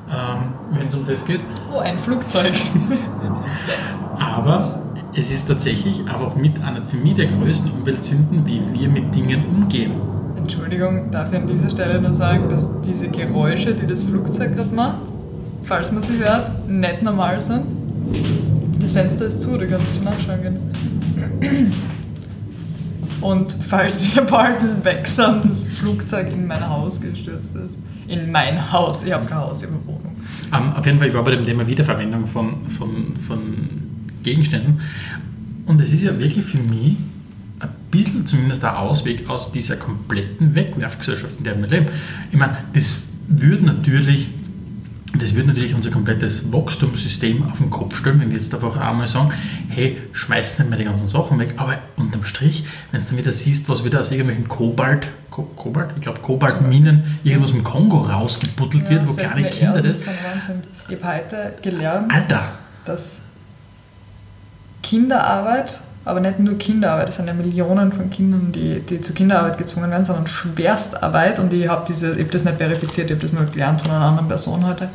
ähm, 0.10 0.54
wenn 0.72 0.88
es 0.88 0.96
um 0.96 1.06
das 1.06 1.24
geht. 1.24 1.42
Oh, 1.72 1.78
ein 1.78 2.00
Flugzeug. 2.00 2.52
Aber 4.20 4.82
es 5.14 5.32
ist 5.32 5.48
tatsächlich 5.48 6.02
einfach 6.08 6.36
mit 6.36 6.62
einer 6.62 6.82
für 6.82 6.98
mich 6.98 7.16
der 7.16 7.28
größten 7.28 7.72
Umweltsünden, 7.72 8.46
wie 8.48 8.62
wir 8.74 8.90
mit 8.90 9.14
Dingen 9.14 9.46
umgehen. 9.46 9.92
Entschuldigung, 10.48 11.12
darf 11.12 11.30
ich 11.34 11.40
an 11.40 11.46
dieser 11.46 11.70
Stelle 11.70 12.02
nur 12.02 12.14
sagen, 12.14 12.48
dass 12.50 12.66
diese 12.88 13.10
Geräusche, 13.10 13.74
die 13.74 13.86
das 13.86 14.02
Flugzeug 14.02 14.56
gerade 14.56 14.74
macht, 14.74 15.02
falls 15.64 15.92
man 15.92 16.02
sie 16.02 16.20
hört, 16.20 16.70
nicht 16.70 17.04
normal 17.04 17.42
sind. 17.42 17.66
Das 18.80 18.94
Fenster 18.94 19.26
ist 19.26 19.42
zu, 19.42 19.58
du 19.58 19.68
kannst 19.68 19.94
schon 19.94 20.06
nachschauen 20.06 20.42
gehen. 20.42 21.74
Und 23.20 23.58
falls 23.68 24.16
wir 24.16 24.22
bald 24.22 24.86
weg 24.86 25.06
sind, 25.06 25.50
das 25.50 25.60
Flugzeug 25.64 26.32
in 26.32 26.48
mein 26.48 26.66
Haus 26.66 27.02
gestürzt 27.02 27.54
ist. 27.58 27.78
In 28.08 28.32
mein 28.32 28.72
Haus, 28.72 29.04
ich 29.04 29.12
habe 29.12 29.26
kein 29.26 29.40
Haus, 29.40 29.64
ich 29.64 29.68
habe 29.68 29.86
Wohnung. 29.86 30.16
Um, 30.54 30.74
auf 30.78 30.86
jeden 30.86 30.98
Fall, 30.98 31.10
ich 31.10 31.14
war 31.14 31.26
bei 31.26 31.32
dem 31.32 31.44
Thema 31.44 31.68
Wiederverwendung 31.68 32.26
von, 32.26 32.70
von, 32.70 33.18
von 33.18 33.68
Gegenständen. 34.24 34.80
Und 35.66 35.82
es 35.82 35.92
ist 35.92 36.04
ja 36.04 36.18
wirklich 36.18 36.46
für 36.46 36.60
mich 36.60 36.96
bisschen 37.92 38.26
zumindest 38.26 38.64
der 38.64 38.80
Ausweg 38.80 39.30
aus 39.30 39.52
dieser 39.52 39.78
kompletten 39.78 40.56
Wegwerfgesellschaft, 40.56 41.38
in 41.38 41.44
der 41.44 41.58
wir 41.60 41.68
leben. 41.68 41.88
Ich 42.32 42.38
meine, 42.38 42.58
das 42.74 43.02
würde 43.28 43.66
natürlich, 43.66 44.30
das 45.18 45.36
würde 45.36 45.50
natürlich 45.50 45.74
unser 45.74 45.92
komplettes 45.92 46.52
Wachstumssystem 46.52 47.50
auf 47.50 47.58
den 47.58 47.70
Kopf 47.70 47.96
stellen, 47.96 48.20
wenn 48.20 48.30
wir 48.30 48.38
jetzt 48.38 48.54
einfach 48.54 48.78
einmal 48.78 49.08
sagen, 49.08 49.32
hey, 49.70 49.98
schmeiß 50.12 50.60
nicht 50.60 50.70
mehr 50.70 50.80
die 50.80 50.86
ganzen 50.86 51.08
Sachen 51.08 51.40
weg, 51.40 51.56
aber 51.58 51.78
unterm 51.96 52.24
Strich, 52.24 52.66
wenn 52.92 53.02
du 53.02 53.08
dann 53.08 53.18
wieder 53.18 53.32
siehst, 53.32 53.70
was 53.70 53.84
wieder 53.84 54.00
aus 54.00 54.12
irgendwelchen 54.12 54.48
Kobalt, 54.48 55.08
Ko 55.30 55.44
Kobalt, 55.44 55.92
ich 55.96 56.02
glaube 56.02 56.20
Kobaltminen, 56.22 57.20
irgendwas 57.24 57.52
im 57.52 57.64
Kongo 57.64 57.98
rausgebuttelt 57.98 58.84
ja, 58.86 58.90
wird, 58.92 59.08
wo 59.08 59.14
kleine 59.14 59.50
Kinder 59.50 59.82
das... 59.82 60.02
Ich 60.02 60.08
habe 60.08 61.18
heute 61.18 61.56
gelernt, 61.62 62.14
Alter. 62.14 62.54
dass 62.86 63.22
Kinderarbeit 64.82 65.80
aber 66.08 66.20
nicht 66.20 66.40
nur 66.40 66.58
Kinderarbeit, 66.58 67.10
es 67.10 67.18
sind 67.18 67.28
ja 67.28 67.34
Millionen 67.34 67.92
von 67.92 68.10
Kindern, 68.10 68.52
die, 68.52 68.80
die 68.80 69.02
zur 69.02 69.16
Kinderarbeit 69.16 69.58
gezwungen 69.58 69.92
werden, 69.92 70.06
sondern 70.06 70.28
Schwerstarbeit. 70.28 71.40
Und 71.40 71.54
ich 71.54 71.68
habe 71.68 71.92
hab 71.94 72.32
das 72.32 72.44
nicht 72.44 72.58
verifiziert, 72.58 73.08
ich 73.08 73.12
habe 73.12 73.22
das 73.22 73.34
nur 73.34 73.46
gelernt 73.46 73.82
von 73.82 73.92
einer 73.92 74.06
anderen 74.06 74.28
Person 74.28 74.66
heute. 74.66 74.90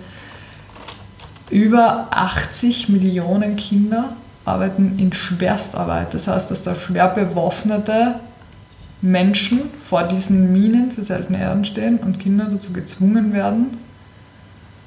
Über 1.51 2.09
80 2.11 2.89
Millionen 2.89 3.57
Kinder 3.57 4.11
arbeiten 4.45 4.99
in 4.99 5.13
Schwerstarbeit. 5.13 6.15
Das 6.15 6.27
heißt, 6.27 6.51
dass 6.51 6.63
da 6.63 6.75
schwer 6.75 7.09
bewaffnete 7.09 8.15
Menschen 9.03 9.63
vor 9.89 10.05
diesen 10.05 10.53
Minen 10.53 10.93
für 10.93 11.03
seltene 11.03 11.41
Erden 11.41 11.65
stehen 11.65 11.99
und 11.99 12.21
Kinder 12.21 12.47
dazu 12.51 12.73
gezwungen 12.73 13.33
werden, 13.33 13.79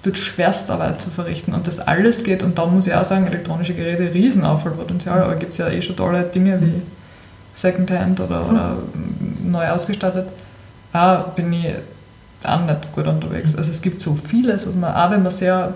dort 0.06 0.18
Schwerstarbeit 0.18 1.02
zu 1.02 1.10
verrichten. 1.10 1.54
Und 1.54 1.68
das 1.68 1.80
alles 1.80 2.24
geht, 2.24 2.44
und 2.44 2.58
da 2.58 2.66
muss 2.66 2.88
ich 2.88 2.94
auch 2.94 3.06
sagen, 3.06 3.28
elektronische 3.28 3.74
Geräte, 3.74 4.14
Riesenaufwallpotenzial, 4.14 5.24
aber 5.24 5.36
gibt 5.36 5.54
es 5.54 5.58
ja 5.58 5.70
eh 5.70 5.82
schon 5.82 5.96
tolle 5.96 6.24
Dinge 6.24 6.62
wie 6.62 6.82
Secondhand 7.54 8.20
oder, 8.20 8.50
oder 8.50 8.78
neu 9.44 9.68
ausgestattet. 9.68 10.28
Da 10.94 11.32
bin 11.36 11.52
ich 11.54 11.74
auch 12.44 12.66
nicht 12.66 12.94
gut 12.94 13.08
unterwegs. 13.08 13.56
Also 13.56 13.72
es 13.72 13.82
gibt 13.82 14.02
so 14.02 14.16
vieles, 14.16 14.68
was 14.68 14.76
man, 14.76 14.94
auch 14.94 15.12
wenn 15.12 15.24
man 15.24 15.32
sehr 15.32 15.74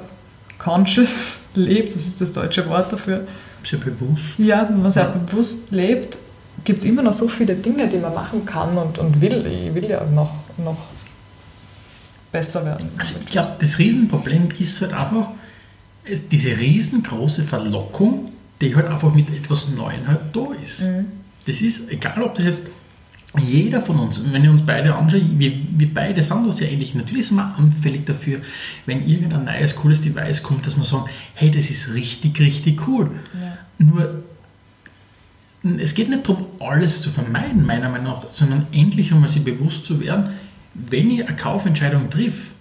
conscious 0.58 1.38
lebt, 1.56 1.96
das 1.96 2.06
ist 2.06 2.22
das 2.22 2.34
deutsche 2.34 2.68
Wort 2.70 2.92
dafür. 2.92 3.22
Sehr 3.64 3.80
bewusst. 3.80 4.38
Ja, 4.38 4.68
wenn 4.70 4.82
man 4.82 4.92
sehr 4.92 5.04
ja. 5.04 5.10
bewusst 5.10 5.72
lebt, 5.72 6.18
gibt 6.64 6.80
es 6.80 6.86
immer 6.86 7.02
noch 7.02 7.14
so 7.14 7.28
viele 7.28 7.56
Dinge, 7.56 7.88
die 7.88 7.98
man 7.98 8.14
machen 8.14 8.46
kann 8.46 8.78
und, 8.78 9.00
und 9.00 9.22
will. 9.22 9.46
Ich 9.46 9.74
will 9.74 9.90
ja 9.90 10.02
noch, 10.14 10.34
noch 10.58 10.78
besser 12.32 12.66
werden. 12.66 12.90
Also 12.98 13.16
ich 13.20 13.28
glaube, 13.28 13.58
das 13.60 13.78
Riesenproblem 13.78 14.50
ist 14.60 14.82
halt 14.82 14.94
einfach 14.94 15.30
diese 16.32 16.58
riesengroße 16.58 17.44
Verlockung, 17.44 18.32
die 18.62 18.76
halt 18.76 18.88
einfach 18.88 19.14
mit 19.14 19.30
etwas 19.30 19.70
Neuem 19.70 20.08
halt 20.08 20.20
da 20.34 20.48
ist. 20.62 20.82
Mhm. 20.82 21.06
Das 21.46 21.62
ist, 21.62 21.90
egal 21.90 22.22
ob 22.24 22.36
das 22.36 22.46
jetzt 22.46 22.64
jeder 23.38 23.80
von 23.82 24.00
uns, 24.00 24.22
wenn 24.32 24.44
ihr 24.44 24.50
uns 24.50 24.66
beide 24.66 24.96
anschaut, 24.96 25.22
wir, 25.38 25.52
wir 25.78 25.94
beide 25.94 26.22
sind 26.24 26.48
da 26.48 26.52
sehr 26.52 26.72
ähnlich. 26.72 26.96
Natürlich 26.96 27.28
sind 27.28 27.38
wir 27.38 27.56
anfällig 27.56 28.06
dafür, 28.06 28.40
wenn 28.88 29.08
irgendein 29.08 29.46
neues, 29.46 29.76
cooles 29.76 30.02
Device 30.02 30.42
kommt, 30.42 30.66
dass 30.66 30.76
wir 30.76 30.84
sagen, 30.84 31.06
hey, 31.36 31.52
das 31.52 31.70
ist 31.70 31.94
richtig, 31.94 32.40
richtig 32.40 32.88
cool. 32.88 33.12
Ja. 33.40 33.58
Nur, 33.78 34.24
es 35.80 35.94
geht 35.94 36.10
nicht 36.10 36.28
darum, 36.28 36.46
alles 36.60 37.02
zu 37.02 37.12
vermeiden, 37.12 37.66
meiner 37.66 37.90
Meinung 37.90 38.14
nach, 38.14 38.32
sondern 38.32 38.66
endlich 38.72 39.14
einmal 39.14 39.30
sich 39.30 39.44
bewusst 39.44 39.86
zu 39.86 40.00
werden, 40.00 40.32
wenn 40.74 41.12
ich 41.12 41.28
eine 41.28 41.36
Kaufentscheidung 41.36 42.10
triff, 42.10 42.52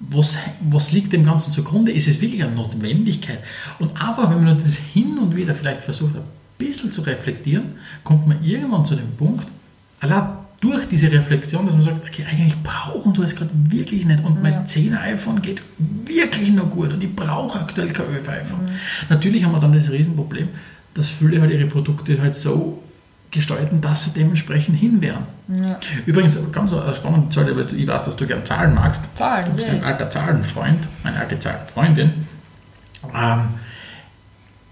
was, 0.00 0.38
was 0.60 0.92
liegt 0.92 1.12
dem 1.12 1.24
Ganzen 1.24 1.50
zugrunde? 1.50 1.92
Ist 1.92 2.08
es 2.08 2.20
wirklich 2.20 2.42
eine 2.42 2.54
Notwendigkeit? 2.54 3.40
Und 3.78 3.90
einfach, 4.00 4.30
wenn 4.30 4.42
man 4.42 4.62
das 4.62 4.76
hin 4.76 5.18
und 5.18 5.36
wieder 5.36 5.54
vielleicht 5.54 5.82
versucht, 5.82 6.16
ein 6.16 6.22
bisschen 6.56 6.90
zu 6.90 7.02
reflektieren, 7.02 7.74
kommt 8.02 8.26
man 8.26 8.42
irgendwann 8.42 8.84
zu 8.84 8.96
dem 8.96 9.10
Punkt, 9.16 9.46
allein 10.00 10.40
durch 10.60 10.86
diese 10.88 11.10
Reflexion, 11.10 11.64
dass 11.64 11.74
man 11.74 11.82
sagt, 11.82 12.06
okay, 12.06 12.24
eigentlich 12.30 12.54
brauchen 12.62 13.14
du 13.14 13.22
es 13.22 13.34
gerade 13.34 13.50
wirklich 13.54 14.04
nicht 14.04 14.22
und 14.24 14.42
mein 14.42 14.52
ja. 14.52 14.64
10 14.64 14.94
iPhone 14.94 15.40
geht 15.40 15.62
wirklich 15.78 16.52
noch 16.52 16.70
gut 16.70 16.92
und 16.92 17.02
ich 17.02 17.14
brauche 17.14 17.58
aktuell 17.58 17.88
kein 17.88 18.12
11 18.12 18.28
iPhone. 18.28 18.62
Mhm. 18.64 18.70
Natürlich 19.08 19.44
haben 19.44 19.52
wir 19.52 19.60
dann 19.60 19.72
das 19.72 19.90
Riesenproblem, 19.90 20.48
dass 20.92 21.08
viele 21.08 21.40
halt 21.40 21.50
ihre 21.50 21.66
Produkte 21.66 22.20
halt 22.20 22.36
so 22.36 22.82
gestalten, 23.30 23.80
dass 23.80 24.04
sie 24.04 24.10
dementsprechend 24.10 24.76
hinwären. 24.76 25.24
Ja. 25.48 25.78
Übrigens, 26.06 26.38
ganz 26.52 26.72
eine 26.72 26.94
spannende 26.94 27.28
Zahl, 27.28 27.56
weil 27.56 27.72
ich 27.74 27.86
weiß, 27.86 28.04
dass 28.04 28.16
du 28.16 28.26
gerne 28.26 28.44
Zahlen 28.44 28.74
magst. 28.74 29.02
Zahlen, 29.14 29.46
Du 29.46 29.52
bist 29.52 29.68
yeah. 29.68 29.76
ein 29.76 29.84
alter 29.84 30.10
Zahlenfreund, 30.10 30.86
eine 31.04 31.18
alte 31.18 31.38
Zahlenfreundin. 31.38 32.26
Ähm, 33.14 33.40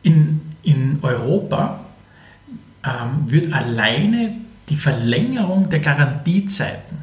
in, 0.02 0.40
in 0.62 0.98
Europa 1.02 1.80
ähm, 2.84 3.30
wird 3.30 3.52
alleine 3.52 4.32
die 4.68 4.76
Verlängerung 4.76 5.70
der 5.70 5.80
Garantiezeiten 5.80 6.98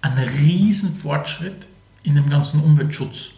einen 0.00 0.28
riesen 0.28 0.94
Fortschritt 0.94 1.66
in 2.02 2.14
dem 2.14 2.28
ganzen 2.28 2.60
Umweltschutz 2.60 3.32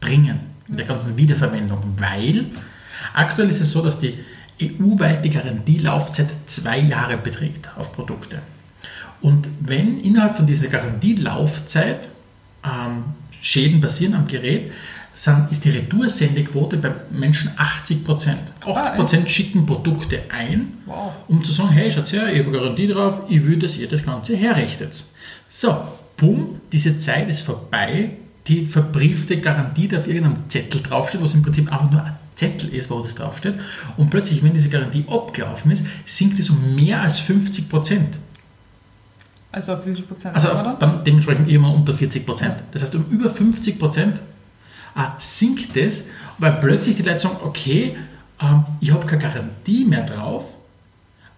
bringen, 0.00 0.40
in 0.68 0.76
der 0.76 0.86
ganzen 0.86 1.16
Wiederverwendung, 1.16 1.80
weil 1.98 2.46
aktuell 3.14 3.48
ist 3.48 3.60
es 3.60 3.70
so, 3.70 3.82
dass 3.82 4.00
die 4.00 4.18
EU-weite 4.60 5.28
Garantielaufzeit 5.28 6.28
zwei 6.46 6.78
Jahre 6.78 7.16
beträgt 7.16 7.68
auf 7.76 7.92
Produkte. 7.92 8.40
Und 9.20 9.48
wenn 9.60 10.00
innerhalb 10.00 10.36
von 10.36 10.46
dieser 10.46 10.68
Garantielaufzeit 10.68 12.08
ähm, 12.64 13.04
Schäden 13.40 13.80
passieren 13.80 14.14
am 14.14 14.26
Gerät, 14.26 14.70
sind, 15.14 15.50
ist 15.50 15.64
die 15.64 15.70
Retourssendequote 15.70 16.76
bei 16.76 16.92
Menschen 17.10 17.50
80 17.56 18.04
Prozent. 18.04 18.38
80 18.64 18.94
Prozent 18.94 19.24
ah, 19.26 19.28
schicken 19.28 19.66
Produkte 19.66 20.20
ein, 20.28 20.74
wow. 20.86 21.12
um 21.26 21.42
zu 21.42 21.50
sagen, 21.50 21.70
hey, 21.70 21.90
schaut 21.90 22.12
her, 22.12 22.32
ich 22.32 22.40
habe 22.40 22.52
Garantie 22.52 22.86
drauf, 22.86 23.22
ich 23.28 23.44
will, 23.44 23.58
dass 23.58 23.76
ihr 23.78 23.88
das 23.88 24.04
Ganze 24.04 24.36
herrichtet. 24.36 25.04
So, 25.48 25.76
bumm, 26.16 26.60
diese 26.70 26.98
Zeit 26.98 27.28
ist 27.28 27.40
vorbei, 27.40 28.10
die 28.46 28.64
verbriefte 28.64 29.40
Garantie, 29.40 29.88
die 29.88 29.96
auf 29.96 30.06
irgendeinem 30.06 30.48
Zettel 30.48 30.82
draufsteht, 30.82 31.20
was 31.20 31.34
im 31.34 31.42
Prinzip 31.42 31.70
einfach 31.72 31.90
nur 31.90 32.04
Zettel 32.38 32.72
ist, 32.72 32.88
wo 32.88 33.00
das 33.00 33.16
draufsteht. 33.16 33.54
Und 33.96 34.10
plötzlich, 34.10 34.44
wenn 34.44 34.52
diese 34.52 34.68
Garantie 34.68 35.04
abgelaufen 35.08 35.72
ist, 35.72 35.84
sinkt 36.06 36.38
es 36.38 36.48
um 36.50 36.74
mehr 36.76 37.02
als 37.02 37.18
50 37.18 37.68
Prozent. 37.68 38.16
Also 39.50 39.72
auf 39.72 39.84
wie 39.86 39.94
viel 39.94 40.04
Prozent? 40.04 40.34
Also 40.36 40.48
auf, 40.50 40.78
dann 40.78 41.02
dementsprechend 41.04 41.48
immer 41.48 41.74
unter 41.74 41.92
40 41.92 42.24
Prozent. 42.24 42.54
Das 42.70 42.82
heißt, 42.82 42.94
um 42.94 43.06
über 43.10 43.28
50 43.28 43.78
Prozent 43.78 44.20
äh, 44.94 45.00
sinkt 45.18 45.76
es, 45.76 46.04
weil 46.38 46.52
plötzlich 46.52 46.94
die 46.96 47.02
Leute 47.02 47.18
sagen, 47.18 47.38
okay, 47.44 47.96
ähm, 48.40 48.64
ich 48.78 48.92
habe 48.92 49.04
keine 49.04 49.22
Garantie 49.22 49.84
mehr 49.84 50.04
drauf, 50.04 50.44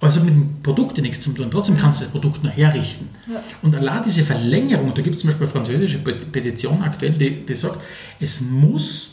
also 0.00 0.20
mit 0.20 0.30
dem 0.30 0.62
Produkt 0.62 0.98
nichts 0.98 1.22
zu 1.22 1.32
tun. 1.32 1.50
Trotzdem 1.50 1.78
kannst 1.78 2.00
du 2.00 2.04
das 2.04 2.12
Produkt 2.12 2.44
noch 2.44 2.54
herrichten. 2.54 3.08
Ja. 3.26 3.42
Und 3.62 3.74
allein 3.74 4.02
diese 4.04 4.22
Verlängerung, 4.22 4.92
da 4.94 5.00
gibt 5.00 5.16
es 5.16 5.22
zum 5.22 5.30
Beispiel 5.30 5.46
eine 5.46 5.52
französische 5.52 5.98
Petition 5.98 6.82
aktuell, 6.82 7.12
die, 7.12 7.46
die 7.46 7.54
sagt, 7.54 7.80
es 8.18 8.42
muss 8.42 9.10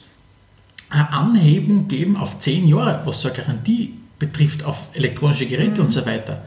Anhebung 0.89 1.87
geben 1.87 2.17
auf 2.17 2.39
zehn 2.39 2.67
Jahre, 2.67 3.01
was 3.05 3.21
so 3.21 3.29
eine 3.29 3.37
Garantie 3.37 3.93
betrifft, 4.19 4.63
auf 4.63 4.87
elektronische 4.93 5.45
Geräte 5.45 5.81
mhm. 5.81 5.87
und 5.87 5.89
so 5.91 6.05
weiter. 6.05 6.43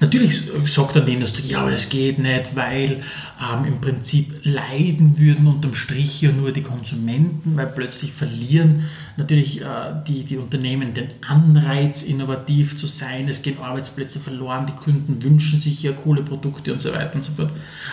Natürlich 0.00 0.42
sagt 0.64 0.96
dann 0.96 1.06
die 1.06 1.12
Industrie, 1.12 1.46
ja, 1.46 1.60
aber 1.60 1.70
das 1.70 1.88
geht 1.88 2.18
nicht, 2.18 2.56
weil 2.56 3.02
ähm, 3.40 3.64
im 3.66 3.80
Prinzip 3.80 4.40
leiden 4.42 5.18
würden 5.18 5.46
unterm 5.46 5.74
Strich 5.74 6.22
ja 6.22 6.32
nur 6.32 6.52
die 6.52 6.62
Konsumenten, 6.62 7.56
weil 7.56 7.66
plötzlich 7.66 8.12
verlieren 8.12 8.84
natürlich 9.16 9.60
äh, 9.60 9.64
die, 10.06 10.24
die 10.24 10.38
Unternehmen 10.38 10.94
den 10.94 11.08
Anreiz, 11.26 12.02
innovativ 12.02 12.76
zu 12.76 12.86
sein. 12.86 13.28
Es 13.28 13.42
gehen 13.42 13.58
Arbeitsplätze 13.58 14.20
verloren, 14.20 14.66
die 14.66 14.72
Kunden 14.72 15.22
wünschen 15.22 15.60
sich 15.60 15.82
ja 15.82 15.92
coole 15.92 16.22
Produkte 16.22 16.72
und 16.72 16.80
so 16.80 16.92
weiter 16.92 17.16
und 17.16 17.22
so 17.22 17.32
fort. 17.32 17.50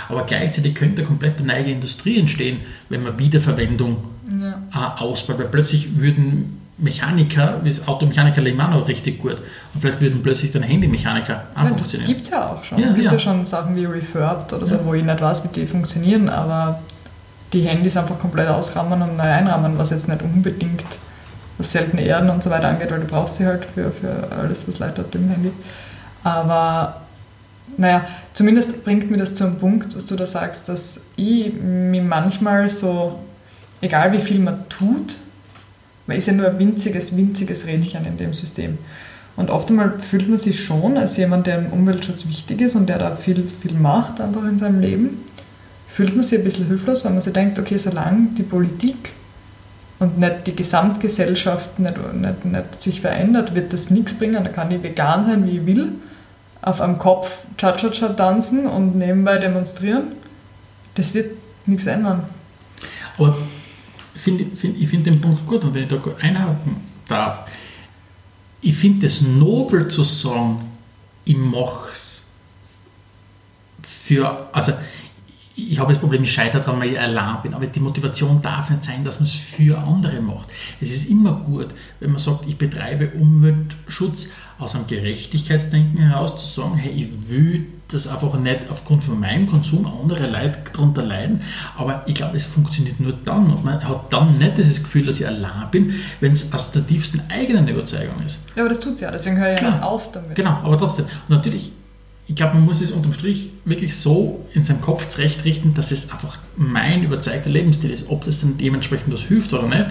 Aber 0.07 0.25
gleichzeitig 0.25 0.75
könnte 0.75 1.01
eine 1.01 1.07
komplette 1.07 1.43
neue 1.43 1.63
Industrie 1.63 2.17
entstehen, 2.17 2.61
wenn 2.89 3.03
man 3.03 3.19
Wiederverwendung 3.19 3.97
ja. 4.41 4.97
äh, 4.97 5.01
ausbaut, 5.01 5.39
weil 5.39 5.47
plötzlich 5.47 5.99
würden 5.99 6.61
Mechaniker, 6.77 7.61
das 7.63 7.87
Automechaniker 7.87 8.41
leben 8.41 8.59
auch 8.59 8.87
richtig 8.87 9.19
gut. 9.19 9.37
Und 9.73 9.81
vielleicht 9.81 10.01
würden 10.01 10.23
plötzlich 10.23 10.51
dann 10.51 10.63
Handymechaniker 10.63 11.43
auch 11.53 11.61
ja, 11.61 11.67
funktionieren. 11.67 12.09
Das 12.09 12.15
gibt 12.15 12.25
es 12.25 12.31
ja 12.31 12.49
auch 12.49 12.63
schon. 12.63 12.79
Ja, 12.79 12.87
es 12.87 12.93
gibt 12.93 13.05
ja. 13.05 13.13
ja. 13.13 13.19
schon 13.19 13.45
Sachen 13.45 13.75
wie 13.75 13.85
Refurbed 13.85 14.53
oder 14.53 14.65
so, 14.65 14.79
wo 14.83 14.93
ich 14.93 15.03
nicht 15.03 15.21
weiß, 15.21 15.43
wie 15.43 15.47
die 15.49 15.67
funktionieren, 15.67 16.27
aber 16.27 16.79
die 17.53 17.61
Handys 17.61 17.97
einfach 17.97 18.17
komplett 18.19 18.47
ausrahmen 18.47 19.01
und 19.01 19.17
neu 19.17 19.23
einrahmen, 19.23 19.77
was 19.77 19.91
jetzt 19.91 20.07
nicht 20.07 20.21
unbedingt 20.21 20.85
das 21.57 21.71
seltene 21.71 22.01
Erden 22.01 22.29
und 22.29 22.41
so 22.41 22.49
weiter 22.49 22.69
angeht, 22.69 22.89
weil 22.89 23.01
du 23.01 23.05
brauchst 23.05 23.35
sie 23.35 23.45
halt 23.45 23.65
für, 23.65 23.91
für 23.91 24.27
alles, 24.35 24.67
was 24.67 24.79
Leute 24.79 25.01
hat 25.01 25.13
im 25.13 25.29
Handy. 25.29 25.51
Aber 26.23 27.01
naja, 27.77 28.05
zumindest 28.33 28.83
bringt 28.83 29.11
mir 29.11 29.17
das 29.17 29.35
zu 29.35 29.43
einem 29.43 29.59
Punkt, 29.59 29.95
was 29.95 30.05
du 30.07 30.15
da 30.15 30.25
sagst, 30.25 30.67
dass 30.67 30.99
ich 31.15 31.53
mir 31.53 32.01
manchmal 32.01 32.69
so, 32.69 33.19
egal 33.81 34.11
wie 34.13 34.19
viel 34.19 34.39
man 34.39 34.69
tut, 34.69 35.17
man 36.07 36.17
ist 36.17 36.27
ja 36.27 36.33
nur 36.33 36.47
ein 36.47 36.59
winziges, 36.59 37.15
winziges 37.15 37.65
Rädchen 37.65 38.05
in 38.05 38.17
dem 38.17 38.33
System. 38.33 38.77
Und 39.35 39.49
oft 39.49 39.69
einmal 39.69 39.99
fühlt 39.99 40.27
man 40.27 40.37
sich 40.37 40.63
schon 40.63 40.97
als 40.97 41.17
jemand, 41.17 41.47
der 41.47 41.59
im 41.59 41.67
Umweltschutz 41.67 42.27
wichtig 42.27 42.61
ist 42.61 42.75
und 42.75 42.87
der 42.87 42.99
da 42.99 43.15
viel, 43.15 43.47
viel 43.61 43.73
macht 43.73 44.19
einfach 44.19 44.43
in 44.43 44.57
seinem 44.57 44.81
Leben, 44.81 45.25
fühlt 45.87 46.15
man 46.15 46.23
sich 46.23 46.39
ein 46.39 46.43
bisschen 46.43 46.67
hilflos, 46.67 47.05
weil 47.05 47.13
man 47.13 47.21
sich 47.21 47.33
denkt, 47.33 47.57
okay, 47.59 47.77
solange 47.77 48.29
die 48.37 48.43
Politik 48.43 49.11
und 49.99 50.19
nicht 50.19 50.47
die 50.47 50.55
Gesamtgesellschaft 50.55 51.79
nicht, 51.79 51.95
nicht, 52.13 52.45
nicht 52.45 52.81
sich 52.81 53.01
verändert, 53.01 53.55
wird 53.55 53.71
das 53.71 53.89
nichts 53.89 54.13
bringen. 54.13 54.43
Da 54.43 54.49
kann 54.49 54.71
ich 54.71 54.83
vegan 54.83 55.23
sein, 55.23 55.45
wie 55.45 55.59
ich 55.59 55.65
will, 55.65 55.93
auf 56.61 56.81
einem 56.81 56.97
Kopf 56.97 57.45
Cha-Cha-Cha 57.57 58.09
tanzen 58.09 58.65
und 58.65 58.95
nebenbei 58.97 59.37
demonstrieren. 59.37 60.13
Das 60.95 61.13
wird 61.13 61.37
nichts 61.65 61.87
ändern. 61.87 62.23
Aber 63.17 63.37
find, 64.21 64.57
find, 64.57 64.79
ich 64.79 64.87
finde 64.87 65.11
den 65.11 65.19
Punkt 65.19 65.45
gut 65.45 65.63
und 65.63 65.73
wenn 65.73 65.83
ich 65.83 65.89
da 65.89 65.99
einhaken 66.19 66.77
darf, 67.07 67.45
ich 68.61 68.75
finde 68.75 69.07
es 69.07 69.21
nobel 69.21 69.87
zu 69.87 70.03
sagen, 70.03 70.71
ich 71.25 71.35
mache 71.35 71.91
es 71.91 72.31
für, 73.81 74.47
also 74.51 74.73
ich 75.69 75.79
habe 75.79 75.93
das 75.93 75.99
Problem, 75.99 76.23
ich 76.23 76.31
scheitere 76.31 76.61
daran, 76.61 76.79
weil 76.79 76.91
ich 76.91 76.99
allein 76.99 77.41
bin, 77.43 77.53
aber 77.53 77.65
die 77.67 77.79
Motivation 77.79 78.41
darf 78.41 78.69
nicht 78.69 78.83
sein, 78.83 79.03
dass 79.03 79.19
man 79.19 79.27
es 79.27 79.35
für 79.35 79.77
andere 79.77 80.21
macht. 80.21 80.49
Es 80.79 80.91
ist 80.91 81.09
immer 81.09 81.33
gut, 81.33 81.67
wenn 81.99 82.11
man 82.11 82.19
sagt, 82.19 82.47
ich 82.47 82.57
betreibe 82.57 83.09
Umweltschutz 83.11 84.29
aus 84.59 84.75
einem 84.75 84.87
Gerechtigkeitsdenken 84.87 85.99
heraus, 85.99 86.37
zu 86.37 86.61
sagen, 86.61 86.75
hey, 86.75 86.91
ich 86.91 87.29
will 87.29 87.65
das 87.87 88.07
einfach 88.07 88.39
nicht 88.39 88.69
aufgrund 88.69 89.03
von 89.03 89.19
meinem 89.19 89.47
Konsum 89.47 89.85
andere 89.85 90.29
Leute 90.29 90.59
darunter 90.71 91.03
leiden, 91.03 91.41
aber 91.77 92.03
ich 92.05 92.15
glaube, 92.15 92.37
es 92.37 92.45
funktioniert 92.45 92.99
nur 92.99 93.13
dann 93.25 93.51
und 93.51 93.65
man 93.65 93.83
hat 93.83 94.13
dann 94.13 94.37
nicht 94.37 94.57
dieses 94.57 94.81
Gefühl, 94.81 95.05
dass 95.05 95.19
ich 95.19 95.27
allein 95.27 95.69
bin, 95.71 95.93
wenn 96.19 96.31
es 96.31 96.53
aus 96.53 96.71
der 96.71 96.87
tiefsten 96.87 97.21
eigenen 97.29 97.67
Überzeugung 97.67 98.23
ist. 98.25 98.39
Ja, 98.55 98.63
aber 98.63 98.69
das 98.69 98.79
tut 98.79 98.95
es 98.95 99.01
ja, 99.01 99.11
deswegen 99.11 99.37
höre 99.37 99.55
ich 99.55 99.61
ja 99.61 99.81
auf 99.81 100.11
damit. 100.11 100.35
Genau, 100.35 100.51
aber 100.63 100.77
trotzdem. 100.77 101.05
Und 101.27 101.35
natürlich 101.35 101.71
ich 102.31 102.37
glaube, 102.37 102.53
man 102.53 102.63
muss 102.63 102.79
es 102.79 102.93
unterm 102.93 103.11
Strich 103.11 103.49
wirklich 103.65 103.97
so 103.97 104.39
in 104.53 104.63
seinem 104.63 104.79
Kopf 104.79 105.09
zurechtrichten, 105.09 105.73
dass 105.73 105.91
es 105.91 106.09
einfach 106.13 106.37
mein 106.55 107.03
überzeugter 107.03 107.49
Lebensstil 107.49 107.91
ist. 107.91 108.05
Ob 108.07 108.23
das 108.23 108.39
dann 108.39 108.57
dementsprechend 108.57 109.13
was 109.13 109.19
hilft 109.19 109.51
oder 109.51 109.67
nicht. 109.67 109.87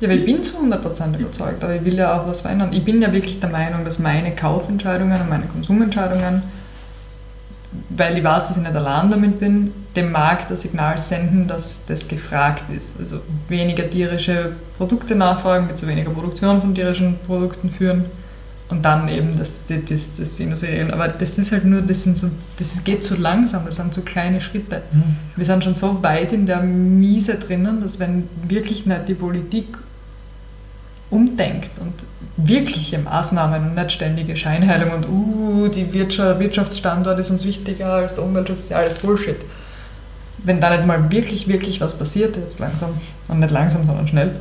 Ja, 0.00 0.10
weil 0.10 0.18
ich 0.18 0.26
bin 0.26 0.42
zu 0.42 0.58
100% 0.58 1.18
überzeugt, 1.18 1.64
aber 1.64 1.74
ich 1.74 1.82
will 1.82 1.94
ja 1.94 2.20
auch 2.20 2.26
was 2.26 2.42
verändern. 2.42 2.74
Ich 2.74 2.84
bin 2.84 3.00
ja 3.00 3.10
wirklich 3.14 3.40
der 3.40 3.48
Meinung, 3.48 3.86
dass 3.86 3.98
meine 3.98 4.32
Kaufentscheidungen 4.32 5.22
und 5.22 5.30
meine 5.30 5.46
Konsumentscheidungen, 5.46 6.42
weil 7.88 8.18
ich 8.18 8.24
weiß, 8.24 8.48
dass 8.48 8.58
ich 8.58 8.62
nicht 8.62 8.76
allein 8.76 9.10
damit 9.10 9.40
bin, 9.40 9.72
dem 9.96 10.12
Markt 10.12 10.50
das 10.50 10.60
Signal 10.60 10.98
senden, 10.98 11.48
dass 11.48 11.86
das 11.86 12.08
gefragt 12.08 12.64
ist. 12.76 13.00
Also 13.00 13.20
weniger 13.48 13.88
tierische 13.88 14.52
Produkte 14.76 15.14
nachfragen, 15.14 15.66
wird 15.68 15.78
zu 15.78 15.88
weniger 15.88 16.10
Produktion 16.10 16.60
von 16.60 16.74
tierischen 16.74 17.16
Produkten 17.26 17.70
führen 17.70 18.04
und 18.70 18.84
dann 18.84 19.08
eben 19.08 19.36
das, 19.36 19.64
das, 19.68 20.10
das 20.16 20.36
Sinusoidal. 20.36 20.92
Aber 20.92 21.08
das 21.08 21.38
ist 21.38 21.50
halt 21.50 21.64
nur, 21.64 21.82
das, 21.82 22.04
sind 22.04 22.16
so, 22.16 22.28
das 22.58 22.82
geht 22.84 23.02
so 23.02 23.16
langsam, 23.16 23.64
das 23.66 23.76
sind 23.76 23.92
so 23.92 24.02
kleine 24.02 24.40
Schritte. 24.40 24.82
Mhm. 24.92 25.16
Wir 25.36 25.44
sind 25.44 25.64
schon 25.64 25.74
so 25.74 26.02
weit 26.02 26.32
in 26.32 26.46
der 26.46 26.60
Miese 26.62 27.34
drinnen, 27.34 27.80
dass 27.80 27.98
wenn 27.98 28.28
wirklich 28.46 28.86
nicht 28.86 29.08
die 29.08 29.14
Politik 29.14 29.66
umdenkt 31.10 31.78
und 31.80 31.92
wirkliche 32.36 32.98
Maßnahmen 32.98 33.70
und 33.70 33.74
nicht 33.74 33.92
ständige 33.92 34.36
Scheinheilung 34.36 34.92
und 34.92 35.08
uh, 35.08 35.68
die 35.68 35.92
Wirtschaft, 35.92 36.38
Wirtschaftsstandort 36.38 37.18
ist 37.18 37.30
uns 37.30 37.44
wichtiger 37.44 37.94
als 37.94 38.14
der 38.14 38.24
Umweltschutz, 38.24 38.60
ist 38.60 38.70
ja 38.70 38.76
alles 38.78 39.00
Bullshit. 39.00 39.36
Wenn 40.38 40.60
da 40.60 40.70
nicht 40.70 40.86
mal 40.86 41.10
wirklich, 41.10 41.48
wirklich 41.48 41.80
was 41.80 41.98
passiert 41.98 42.36
jetzt 42.36 42.60
langsam, 42.60 42.90
und 43.26 43.40
nicht 43.40 43.50
langsam, 43.50 43.84
sondern 43.84 44.06
schnell, 44.06 44.36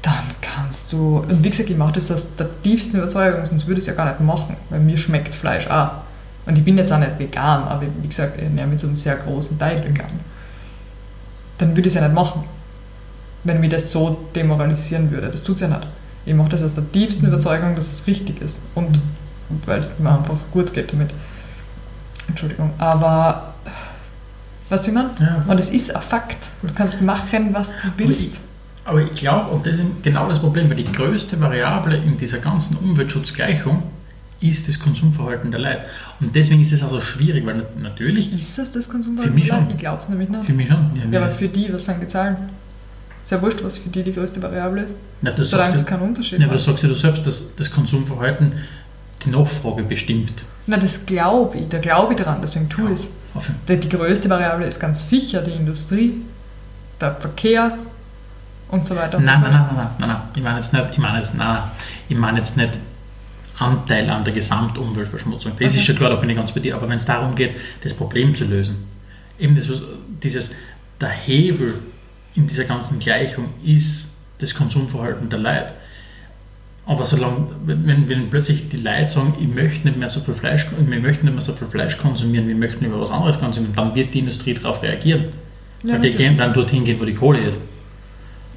dann 0.00 0.24
kannst 0.68 0.92
du, 0.92 1.24
und 1.26 1.42
wie 1.42 1.48
gesagt, 1.48 1.70
ich 1.70 1.76
mache 1.78 1.94
das 1.94 2.10
aus 2.10 2.28
der 2.36 2.46
tiefsten 2.62 2.98
Überzeugung, 2.98 3.44
sonst 3.46 3.66
würde 3.66 3.78
ich 3.78 3.84
es 3.84 3.86
ja 3.86 3.94
gar 3.94 4.04
nicht 4.04 4.20
machen, 4.20 4.54
weil 4.68 4.80
mir 4.80 4.98
schmeckt 4.98 5.34
Fleisch 5.34 5.66
auch. 5.66 5.92
Und 6.44 6.58
ich 6.58 6.64
bin 6.64 6.76
jetzt 6.76 6.92
auch 6.92 6.98
nicht 6.98 7.18
vegan, 7.18 7.62
aber 7.62 7.82
wie 8.02 8.08
gesagt, 8.08 8.36
ich 8.36 8.42
ernähre 8.42 8.66
mich 8.66 8.80
zu 8.80 8.86
einem 8.86 8.96
sehr 8.96 9.16
großen 9.16 9.58
Teil 9.58 9.82
vegan. 9.82 10.10
Dann 11.56 11.70
würde 11.70 11.80
ich 11.82 11.86
es 11.86 11.94
ja 11.94 12.02
nicht 12.02 12.14
machen, 12.14 12.44
wenn 13.44 13.60
mich 13.60 13.70
das 13.70 13.90
so 13.90 14.26
demoralisieren 14.34 15.10
würde. 15.10 15.28
Das 15.28 15.42
tut 15.42 15.56
es 15.56 15.62
ja 15.62 15.68
nicht. 15.68 15.86
Ich 16.26 16.34
mache 16.34 16.50
das 16.50 16.62
aus 16.62 16.74
der 16.74 16.90
tiefsten 16.92 17.26
Überzeugung, 17.26 17.74
dass 17.74 17.90
es 17.90 18.06
richtig 18.06 18.42
ist 18.42 18.60
und, 18.74 19.00
und 19.48 19.66
weil 19.66 19.80
es 19.80 19.90
mir 19.98 20.10
einfach 20.10 20.36
gut 20.52 20.74
geht 20.74 20.92
damit. 20.92 21.10
Entschuldigung, 22.28 22.72
aber 22.76 23.54
was 24.68 24.86
ich 24.86 24.92
meine? 24.92 25.10
Ja. 25.18 25.44
Und 25.46 25.58
es 25.58 25.70
ist 25.70 25.96
ein 25.96 26.02
Fakt. 26.02 26.48
Du 26.60 26.68
kannst 26.74 27.00
machen, 27.00 27.54
was 27.54 27.72
du 27.72 27.88
willst. 27.96 28.38
Aber 28.88 29.02
ich 29.02 29.12
glaube, 29.12 29.50
und 29.50 29.66
das 29.66 29.78
ist 29.78 29.84
genau 30.02 30.26
das 30.28 30.38
Problem, 30.38 30.70
weil 30.70 30.78
die 30.78 30.90
größte 30.90 31.38
Variable 31.38 31.94
in 31.94 32.16
dieser 32.16 32.38
ganzen 32.38 32.74
Umweltschutzgleichung 32.78 33.82
ist 34.40 34.66
das 34.66 34.78
Konsumverhalten 34.78 35.50
der 35.50 35.60
Leute. 35.60 35.80
Und 36.20 36.34
deswegen 36.34 36.62
ist 36.62 36.72
es 36.72 36.82
also 36.82 36.98
schwierig, 36.98 37.44
weil 37.44 37.66
natürlich. 37.76 38.32
Ist 38.32 38.56
das 38.56 38.72
das 38.72 38.88
Konsumverhalten? 38.88 39.34
Für 39.34 39.38
mich 39.38 39.48
schon. 39.48 39.70
Ich 39.70 39.76
glaube 39.76 39.98
es 40.00 40.08
nämlich 40.08 40.30
nicht. 40.30 40.42
Für 40.42 40.54
mich 40.54 40.68
schon. 40.68 40.90
Ja, 40.94 41.18
ja 41.18 41.26
aber 41.26 41.30
für 41.30 41.48
die, 41.48 41.70
was 41.70 41.84
sind 41.84 42.00
die 42.00 42.08
Zahlen? 42.08 42.36
Ist 43.22 43.30
ja 43.30 43.42
wurscht, 43.42 43.62
was 43.62 43.76
für 43.76 43.90
die 43.90 44.02
die 44.02 44.12
größte 44.12 44.40
Variable 44.42 44.84
ist. 44.84 44.94
Na, 45.20 45.32
das 45.32 45.50
Solange 45.50 45.74
es 45.74 45.84
keinen 45.84 46.00
Unterschied 46.00 46.38
Ja, 46.38 46.46
aber 46.46 46.54
das 46.54 46.64
sagst 46.64 46.82
du 46.82 46.94
selbst, 46.94 47.26
dass 47.26 47.54
das 47.56 47.70
Konsumverhalten 47.70 48.52
die 49.22 49.28
Nachfrage 49.28 49.82
bestimmt. 49.82 50.44
Na, 50.66 50.78
das 50.78 51.04
glaube 51.04 51.58
ich. 51.58 51.68
Da 51.68 51.76
glaube 51.76 52.14
ich 52.14 52.20
dran, 52.20 52.38
deswegen 52.40 52.70
tue 52.70 52.92
ich 52.92 53.00
es. 53.00 53.08
Die 53.68 53.88
größte 53.90 54.30
Variable 54.30 54.66
ist 54.66 54.80
ganz 54.80 55.10
sicher 55.10 55.42
die 55.42 55.52
Industrie, 55.52 56.22
der 56.98 57.16
Verkehr, 57.16 57.76
und 58.68 58.86
so 58.86 58.94
weiter. 58.94 59.18
Und 59.18 59.24
nein, 59.24 59.40
so 59.42 59.50
nein, 59.50 59.52
nein, 59.52 59.76
nein, 59.76 59.88
nein, 59.98 60.08
nein, 60.08 60.20
ich 60.34 60.42
meine 60.42 60.56
jetzt 60.56 60.72
nicht, 60.72 60.84
ich 60.92 60.98
meine 60.98 61.18
jetzt, 61.18 61.34
nein, 61.34 61.62
ich 62.08 62.16
meine 62.16 62.38
jetzt 62.38 62.56
nicht 62.56 62.78
Anteil 63.58 64.08
an 64.08 64.24
der 64.24 64.32
Gesamtumweltverschmutzung. 64.32 65.52
Das 65.52 65.72
okay. 65.72 65.78
ist 65.78 65.84
schon 65.84 65.96
klar, 65.96 66.10
da 66.10 66.16
bin 66.16 66.30
ich 66.30 66.36
ganz 66.36 66.52
bei 66.52 66.60
dir, 66.60 66.76
aber 66.76 66.88
wenn 66.88 66.96
es 66.96 67.04
darum 67.04 67.34
geht, 67.34 67.56
das 67.82 67.94
Problem 67.94 68.34
zu 68.34 68.44
lösen, 68.44 68.76
eben 69.38 69.54
das, 69.54 69.68
dieses, 70.22 70.52
der 71.00 71.10
Hebel 71.10 71.74
in 72.34 72.46
dieser 72.46 72.64
ganzen 72.64 72.98
Gleichung 72.98 73.46
ist 73.64 74.16
das 74.38 74.54
Konsumverhalten 74.54 75.28
der 75.28 75.38
Leute. 75.40 75.72
Aber 76.86 77.04
solange, 77.04 77.48
wenn, 77.66 78.08
wenn 78.08 78.30
plötzlich 78.30 78.68
die 78.70 78.78
Leute 78.78 79.08
sagen, 79.08 79.34
ich 79.38 79.48
möchte 79.48 79.86
nicht 79.88 79.98
mehr 79.98 80.08
so 80.08 80.20
viel 80.20 80.34
Fleisch, 80.34 80.66
wir 80.70 81.00
möchten 81.00 81.26
nicht 81.26 81.34
mehr 81.34 81.42
so 81.42 81.52
viel 81.52 81.66
Fleisch 81.66 81.98
konsumieren, 81.98 82.48
wir 82.48 82.54
möchten 82.54 82.84
über 82.84 82.98
was 83.00 83.10
anderes 83.10 83.38
konsumieren, 83.38 83.74
dann 83.74 83.94
wird 83.94 84.14
die 84.14 84.20
Industrie 84.20 84.54
darauf 84.54 84.82
reagieren. 84.82 85.26
Ja, 85.82 85.94
weil 85.94 86.00
die 86.00 86.12
gehen 86.12 86.38
dann 86.38 86.54
dorthin 86.54 86.84
gehen, 86.84 86.98
wo 86.98 87.04
die 87.04 87.14
Kohle 87.14 87.40
ist. 87.40 87.58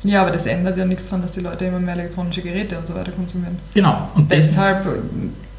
Ja, 0.03 0.21
aber 0.21 0.31
das 0.31 0.45
ändert 0.45 0.77
ja 0.77 0.85
nichts 0.85 1.05
daran, 1.05 1.21
dass 1.21 1.33
die 1.33 1.41
Leute 1.41 1.65
immer 1.65 1.79
mehr 1.79 1.93
elektronische 1.93 2.41
Geräte 2.41 2.77
und 2.77 2.87
so 2.87 2.95
weiter 2.95 3.11
konsumieren. 3.11 3.57
Genau. 3.73 4.09
Und 4.15 4.31
deshalb 4.31 4.85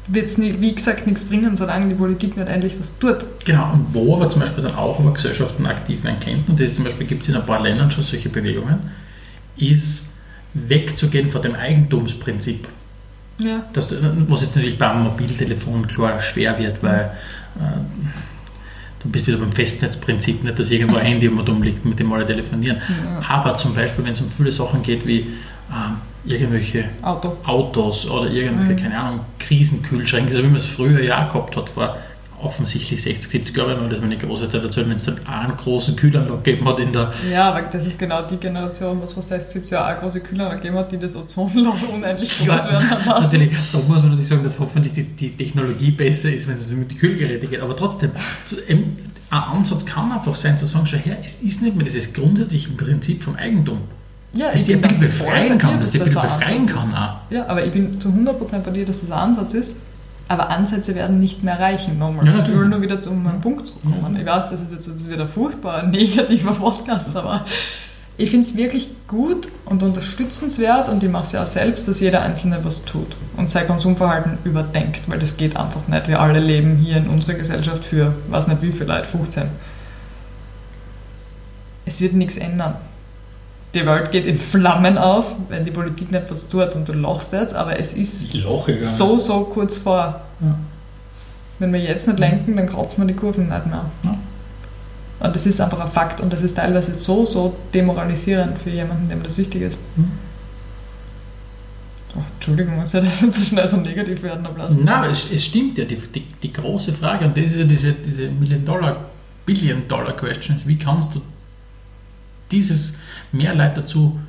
wird 0.07 0.25
es, 0.25 0.37
wie 0.37 0.75
gesagt, 0.75 1.07
nichts 1.07 1.23
bringen, 1.25 1.55
solange 1.55 1.87
die 1.87 1.95
Politik 1.95 2.35
nicht 2.35 2.49
endlich 2.49 2.75
was 2.79 2.97
tut. 2.99 3.25
Genau, 3.45 3.71
und 3.71 3.93
wo 3.93 4.15
aber 4.15 4.27
zum 4.29 4.41
Beispiel 4.41 4.63
dann 4.63 4.75
auch 4.75 4.99
über 4.99 5.13
Gesellschaften 5.13 5.65
aktiv 5.65 6.03
werden 6.03 6.19
könnten, 6.19 6.51
und 6.51 6.59
das 6.59 6.75
zum 6.75 6.83
Beispiel 6.83 7.07
gibt 7.07 7.23
es 7.23 7.29
in 7.29 7.35
ein 7.35 7.45
paar 7.45 7.61
Ländern 7.61 7.89
schon 7.89 8.03
solche 8.03 8.29
Bewegungen, 8.29 8.91
ist 9.55 10.09
wegzugehen 10.53 11.29
von 11.29 11.41
dem 11.41 11.55
Eigentumsprinzip. 11.55 12.67
Ja. 13.39 13.63
Das, 13.73 13.89
was 13.91 14.41
jetzt 14.41 14.55
natürlich 14.55 14.77
beim 14.77 15.03
Mobiltelefon 15.03 15.87
klar 15.87 16.21
schwer 16.21 16.59
wird, 16.59 16.83
weil 16.83 17.11
äh, 17.55 17.61
du 19.03 19.09
bist 19.09 19.27
wieder 19.27 19.37
beim 19.37 19.51
Festnetzprinzip, 19.51 20.43
nicht, 20.43 20.57
dass 20.57 20.71
irgendwo 20.71 20.97
ein 20.97 21.05
Handy 21.05 21.27
um 21.27 21.61
liegt, 21.61 21.85
mit 21.85 21.99
dem 21.99 22.11
alle 22.13 22.25
telefonieren. 22.25 22.77
Ja. 22.77 23.27
Aber 23.27 23.55
zum 23.57 23.73
Beispiel, 23.75 24.05
wenn 24.05 24.13
es 24.13 24.21
um 24.21 24.29
viele 24.29 24.51
Sachen 24.51 24.81
geht 24.81 25.05
wie 25.05 25.19
ähm, 25.71 25.97
irgendwelche 26.25 26.85
Auto. 27.01 27.37
Autos 27.43 28.09
oder 28.09 28.29
irgendwelche, 28.29 28.73
Mhm. 28.73 28.83
keine 28.83 28.99
Ahnung, 28.99 29.19
Krisenkühlschränke, 29.39 30.33
so 30.33 30.39
wie 30.39 30.47
man 30.47 30.55
es 30.55 30.65
früher 30.65 31.03
ja 31.03 31.25
auch 31.25 31.33
gehabt 31.33 31.55
hat, 31.57 31.69
vor 31.69 31.97
offensichtlich 32.43 33.01
60, 33.01 33.31
70 33.31 33.57
Jahren, 33.57 33.81
weil 33.81 33.89
das 33.89 34.01
meine 34.01 34.17
Großeltern 34.17 34.63
erzählen, 34.63 34.89
wenn 34.89 34.97
es 34.97 35.05
dann 35.05 35.25
einen 35.25 35.55
großen 35.55 35.95
Kühlanlage 35.95 36.37
gegeben 36.37 36.67
hat 36.67 36.79
in 36.79 36.91
der 36.91 37.11
Ja, 37.31 37.49
aber 37.49 37.63
das 37.63 37.85
ist 37.85 37.97
genau 37.97 38.21
die 38.23 38.37
Generation, 38.37 39.01
was 39.01 39.13
vor 39.13 39.23
60, 39.23 39.53
70 39.53 39.71
Jahren 39.71 39.95
auch 39.95 40.01
große 40.01 40.19
Kühler 40.21 40.55
gegeben 40.55 40.75
hat, 40.77 40.91
die 40.91 40.97
das 40.97 41.15
Ozonloch 41.15 41.77
unendlich 41.91 42.37
groß 42.37 42.47
werden 42.47 42.89
hat 42.89 43.05
lassen. 43.05 43.39
Natürlich, 43.39 43.57
da 43.71 43.79
muss 43.79 43.99
man 43.99 44.09
natürlich 44.09 44.27
sagen, 44.27 44.43
dass 44.43 44.59
hoffentlich 44.59 44.93
die, 44.93 45.03
die 45.03 45.35
Technologie 45.35 45.91
besser 45.91 46.31
ist, 46.31 46.47
wenn 46.47 46.55
es 46.55 46.69
um 46.69 46.87
die 46.87 46.95
Kühlgeräte 46.95 47.47
geht. 47.47 47.61
Aber 47.61 47.75
trotzdem, 47.75 48.11
zu, 48.45 48.57
eben, 48.67 48.97
ein 49.29 49.39
Ansatz 49.39 49.85
kann 49.85 50.11
einfach 50.11 50.35
sein, 50.35 50.57
zu 50.57 50.65
sagen, 50.65 50.85
schau 50.85 50.97
her, 50.97 51.17
es 51.25 51.41
ist 51.41 51.61
nicht 51.61 51.75
mehr 51.75 51.85
dieses 51.85 52.13
grundsätzliche 52.13 52.69
Prinzip 52.71 53.23
vom 53.23 53.35
Eigentum. 53.35 53.79
Ja, 54.35 54.51
Dass 54.51 54.65
die 54.65 54.73
ein 54.73 54.81
bisschen 54.81 54.99
befreien 54.99 55.57
kann, 55.57 55.79
dass 55.79 55.91
die 55.91 55.99
ein 55.99 56.05
bisschen 56.05 56.21
befreien 56.21 56.65
kann 56.65 56.93
auch. 56.93 57.17
Ja, 57.29 57.45
aber 57.47 57.65
ich 57.65 57.71
bin 57.71 57.99
zu 57.99 58.09
100% 58.09 58.59
bei 58.59 58.71
dir, 58.71 58.85
dass 58.85 59.01
das 59.01 59.11
ein 59.11 59.17
Ansatz 59.17 59.53
ist. 59.53 59.75
Aber 60.27 60.49
Ansätze 60.49 60.95
werden 60.95 61.19
nicht 61.19 61.43
mehr 61.43 61.59
reichen, 61.59 61.99
nochmal. 61.99 62.25
Ja, 62.25 62.31
ich 62.31 62.37
natürlich. 62.39 62.59
will 62.59 62.67
nur 62.67 62.81
wieder 62.81 62.99
um 63.09 63.27
einen 63.27 63.41
Punkt 63.41 63.67
zu 63.67 63.73
kommen. 63.75 64.15
Ja. 64.15 64.21
Ich 64.21 64.25
weiß, 64.25 64.51
das 64.51 64.61
ist 64.61 64.71
jetzt 64.71 64.87
das 64.87 64.95
ist 64.95 65.09
wieder 65.09 65.27
furchtbar 65.27 65.83
negativer 65.83 66.53
Podcast, 66.53 67.15
aber 67.15 67.45
ich 68.17 68.29
finde 68.29 68.47
es 68.47 68.55
wirklich 68.55 68.89
gut 69.07 69.47
und 69.65 69.81
unterstützenswert 69.81 70.87
und 70.87 71.03
ich 71.03 71.09
mache 71.09 71.23
es 71.23 71.31
ja 71.31 71.43
auch 71.43 71.47
selbst, 71.47 71.87
dass 71.87 71.99
jeder 71.99 72.21
Einzelne 72.21 72.59
was 72.63 72.85
tut 72.85 73.15
und 73.37 73.49
sein 73.49 73.65
Konsumverhalten 73.65 74.37
überdenkt, 74.43 75.09
weil 75.09 75.19
das 75.19 75.35
geht 75.35 75.57
einfach 75.57 75.87
nicht. 75.87 76.07
Wir 76.07 76.19
alle 76.19 76.39
leben 76.39 76.77
hier 76.77 76.97
in 76.97 77.07
unserer 77.07 77.33
Gesellschaft 77.33 77.83
für, 77.83 78.13
weiß 78.29 78.47
nicht 78.47 78.61
wie 78.61 78.71
viel 78.71 78.85
Leute, 78.85 79.09
15. 79.09 79.43
Es 81.85 82.01
wird 82.01 82.13
nichts 82.13 82.37
ändern. 82.37 82.75
Die 83.73 83.85
Welt 83.85 84.11
geht 84.11 84.25
in 84.27 84.37
Flammen 84.37 84.97
auf, 84.97 85.35
wenn 85.49 85.65
die 85.65 85.71
Politik 85.71 86.11
nicht 86.11 86.29
was 86.29 86.47
tut 86.47 86.75
und 86.75 86.87
du 86.87 86.93
lachst 86.93 87.33
jetzt, 87.33 87.55
aber 87.55 87.79
es 87.79 87.93
ist 87.93 88.31
so, 88.81 89.17
so 89.17 89.41
kurz 89.45 89.75
vor. 89.75 90.21
Ja. 90.39 90.59
Wenn 91.59 91.73
wir 91.73 91.79
jetzt 91.79 92.07
nicht 92.07 92.19
lenken, 92.19 92.55
dann 92.55 92.67
kratzen 92.67 93.03
wir 93.03 93.07
die 93.13 93.19
Kurven 93.19 93.49
nicht 93.49 93.65
mehr. 93.65 93.85
Ja. 94.03 94.17
Und 95.19 95.35
das 95.35 95.45
ist 95.45 95.59
einfach 95.61 95.79
ein 95.79 95.91
Fakt 95.91 96.21
und 96.21 96.31
das 96.33 96.43
ist 96.43 96.55
teilweise 96.55 96.93
so, 96.93 97.25
so 97.25 97.55
demoralisierend 97.73 98.57
für 98.59 98.69
jemanden, 98.69 99.09
dem 99.09 99.23
das 99.23 99.37
wichtig 99.37 99.61
ist. 99.61 99.79
Hm. 99.95 100.11
Oh, 102.15 102.21
Entschuldigung, 102.35 102.75
muss 102.75 102.91
ja 102.93 102.99
das 102.99 103.21
jetzt 103.21 103.39
so 103.39 103.45
schnell 103.45 103.67
so 103.67 103.77
negativ 103.77 104.21
werden 104.21 104.45
lassen. 104.55 104.83
Nein, 104.83 105.09
es, 105.09 105.31
es 105.31 105.45
stimmt 105.45 105.77
ja, 105.77 105.85
die, 105.85 105.95
die, 105.95 106.27
die 106.43 106.53
große 106.53 106.93
Frage, 106.93 107.25
und 107.25 107.35
das 107.35 107.45
ist 107.45 107.55
ja 107.55 107.63
diese, 107.63 107.93
diese 107.93 108.29
Million-Dollar, 108.29 108.97
Billion-Dollar-Questions, 109.45 110.67
wie 110.67 110.77
kannst 110.77 111.15
du 111.15 111.21
dieses 112.51 112.97
mehr 113.33 113.53
Leute 113.53 113.81
dazu 113.81 114.19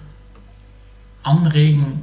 anregen, 1.23 2.03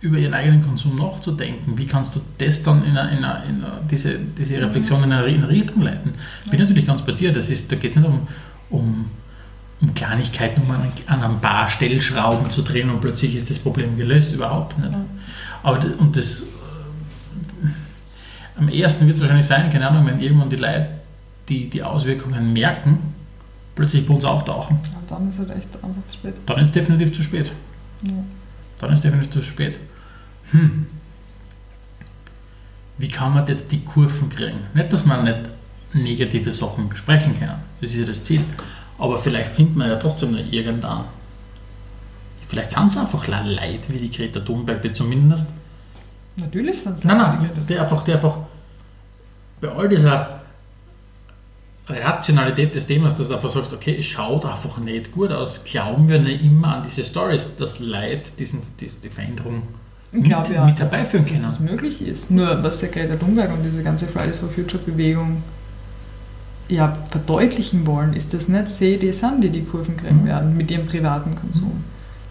über 0.00 0.18
ihren 0.18 0.34
eigenen 0.34 0.64
Konsum 0.64 0.96
nachzudenken? 0.96 1.76
Wie 1.78 1.86
kannst 1.86 2.16
du 2.16 2.20
das 2.38 2.62
dann 2.62 2.84
in, 2.84 2.96
eine, 2.96 3.16
in, 3.16 3.24
eine, 3.24 3.44
in 3.44 3.64
eine, 3.64 3.80
diese, 3.90 4.18
diese 4.18 4.56
Reflexion 4.60 5.04
in 5.04 5.12
eine, 5.12 5.26
in 5.26 5.36
eine 5.44 5.48
Richtung 5.48 5.82
leiten? 5.82 6.14
Ich 6.44 6.50
bin 6.50 6.58
Ja. 6.58 6.64
natürlich 6.64 6.86
ganz 6.86 7.02
bei 7.02 7.12
dir, 7.12 7.32
das 7.32 7.50
ist, 7.50 7.70
da 7.70 7.76
geht 7.76 7.90
es 7.90 7.96
nicht 7.96 8.08
um, 8.08 8.26
um, 8.70 9.04
um 9.80 9.94
Kleinigkeiten, 9.94 10.62
um 10.62 10.70
an, 10.70 10.90
an 11.06 11.22
ein 11.22 11.40
paar 11.40 11.68
Stellschrauben 11.68 12.50
zu 12.50 12.62
drehen 12.62 12.88
und 12.90 13.00
plötzlich 13.00 13.34
ist 13.36 13.50
das 13.50 13.58
Problem 13.58 13.96
gelöst, 13.98 14.32
überhaupt 14.32 14.78
nicht. 14.78 14.90
Ja. 14.90 15.04
Aber 15.62 15.84
und 15.98 16.16
das 16.16 16.40
äh, 16.42 16.46
am 18.58 18.68
ersten 18.68 19.06
wird 19.06 19.16
es 19.16 19.20
wahrscheinlich 19.20 19.46
sein, 19.46 19.68
keine 19.70 19.88
Ahnung, 19.88 20.06
wenn 20.06 20.20
irgendwann 20.20 20.48
die 20.48 20.56
Leute 20.56 20.88
die, 21.50 21.68
die 21.68 21.82
Auswirkungen 21.82 22.52
merken, 22.54 22.98
plötzlich 23.80 24.06
bei 24.06 24.12
uns 24.12 24.26
auftauchen, 24.26 24.76
Und 24.76 25.10
dann 25.10 25.30
ist 25.30 25.38
halt 25.38 25.50
echt 25.52 25.74
einfach 25.82 26.06
zu 26.06 26.18
spät. 26.18 26.34
dann 26.44 26.58
ist 26.58 26.68
es 26.68 26.72
definitiv 26.72 27.14
zu 27.14 27.22
spät. 27.22 27.50
Ja. 28.02 28.12
Dann 28.78 28.90
ist 28.92 28.98
es 28.98 29.02
definitiv 29.02 29.30
zu 29.30 29.40
spät. 29.40 29.78
Hm. 30.50 30.86
Wie 32.98 33.08
kann 33.08 33.32
man 33.32 33.46
jetzt 33.46 33.72
die 33.72 33.82
Kurven 33.82 34.28
kriegen? 34.28 34.58
Nicht, 34.74 34.92
dass 34.92 35.06
man 35.06 35.24
nicht 35.24 35.38
negative 35.94 36.52
Sachen 36.52 36.90
besprechen 36.90 37.40
kann, 37.40 37.62
das 37.80 37.92
ist 37.92 37.96
ja 37.96 38.04
das 38.04 38.22
Ziel. 38.22 38.44
Aber 38.98 39.16
vielleicht 39.16 39.48
findet 39.52 39.76
man 39.76 39.88
ja 39.88 39.96
trotzdem 39.96 40.32
noch 40.32 40.52
irgendwann. 40.52 41.04
Vielleicht 42.46 42.72
sind 42.72 42.88
es 42.88 42.98
einfach 42.98 43.26
Leute 43.28 43.94
wie 43.94 43.98
die 43.98 44.10
Greta 44.10 44.40
Thunberg, 44.40 44.82
die 44.82 44.92
zumindest 44.92 45.48
Natürlich 46.36 46.82
sind 46.82 46.98
es 46.98 47.04
Nein, 47.04 47.16
nein, 47.16 47.50
der 47.66 47.82
einfach, 47.82 48.04
der 48.04 48.16
einfach 48.16 48.38
bei 49.60 49.68
all 49.68 49.88
dieser 49.88 50.39
Rationalität 51.90 52.74
des 52.74 52.86
Themas, 52.86 53.16
dass 53.16 53.28
du 53.28 53.34
einfach 53.34 53.50
sagst, 53.50 53.72
okay, 53.72 53.96
es 53.98 54.06
schaut 54.06 54.44
einfach 54.44 54.78
nicht 54.78 55.12
gut 55.12 55.30
aus, 55.32 55.60
glauben 55.64 56.08
wir 56.08 56.18
nicht 56.20 56.44
immer 56.44 56.76
an 56.76 56.82
diese 56.86 57.04
Stories, 57.04 57.48
dass 57.58 57.78
Leute 57.78 58.30
diesen, 58.38 58.62
diese, 58.80 58.96
die 58.98 59.08
Veränderung 59.08 59.62
Ich 60.12 60.22
glaube 60.24 60.48
mit- 60.48 60.56
ja, 60.56 60.64
mit 60.66 60.78
dass, 60.80 60.92
herbeiführen 60.92 61.24
dass 61.26 61.34
können. 61.34 61.48
es 61.48 61.60
möglich 61.60 62.02
ist. 62.02 62.30
Nur 62.30 62.62
was 62.62 62.78
der 62.80 62.88
Greta 62.90 63.16
Thunberg 63.16 63.52
und 63.52 63.62
diese 63.64 63.82
ganze 63.82 64.06
Fridays 64.06 64.38
for 64.38 64.48
Future 64.48 64.82
Bewegung 64.84 65.42
ja, 66.68 66.96
verdeutlichen 67.10 67.86
wollen, 67.86 68.12
ist, 68.14 68.32
dass 68.32 68.48
nicht 68.48 68.68
sie 68.68 68.96
die 68.96 69.12
sind, 69.12 69.42
die 69.42 69.48
die 69.50 69.62
Kurven 69.62 69.96
kriegen 69.96 70.22
Mhm. 70.22 70.26
werden 70.26 70.56
mit 70.56 70.70
ihrem 70.70 70.86
privaten 70.86 71.34
Konsum, 71.34 71.82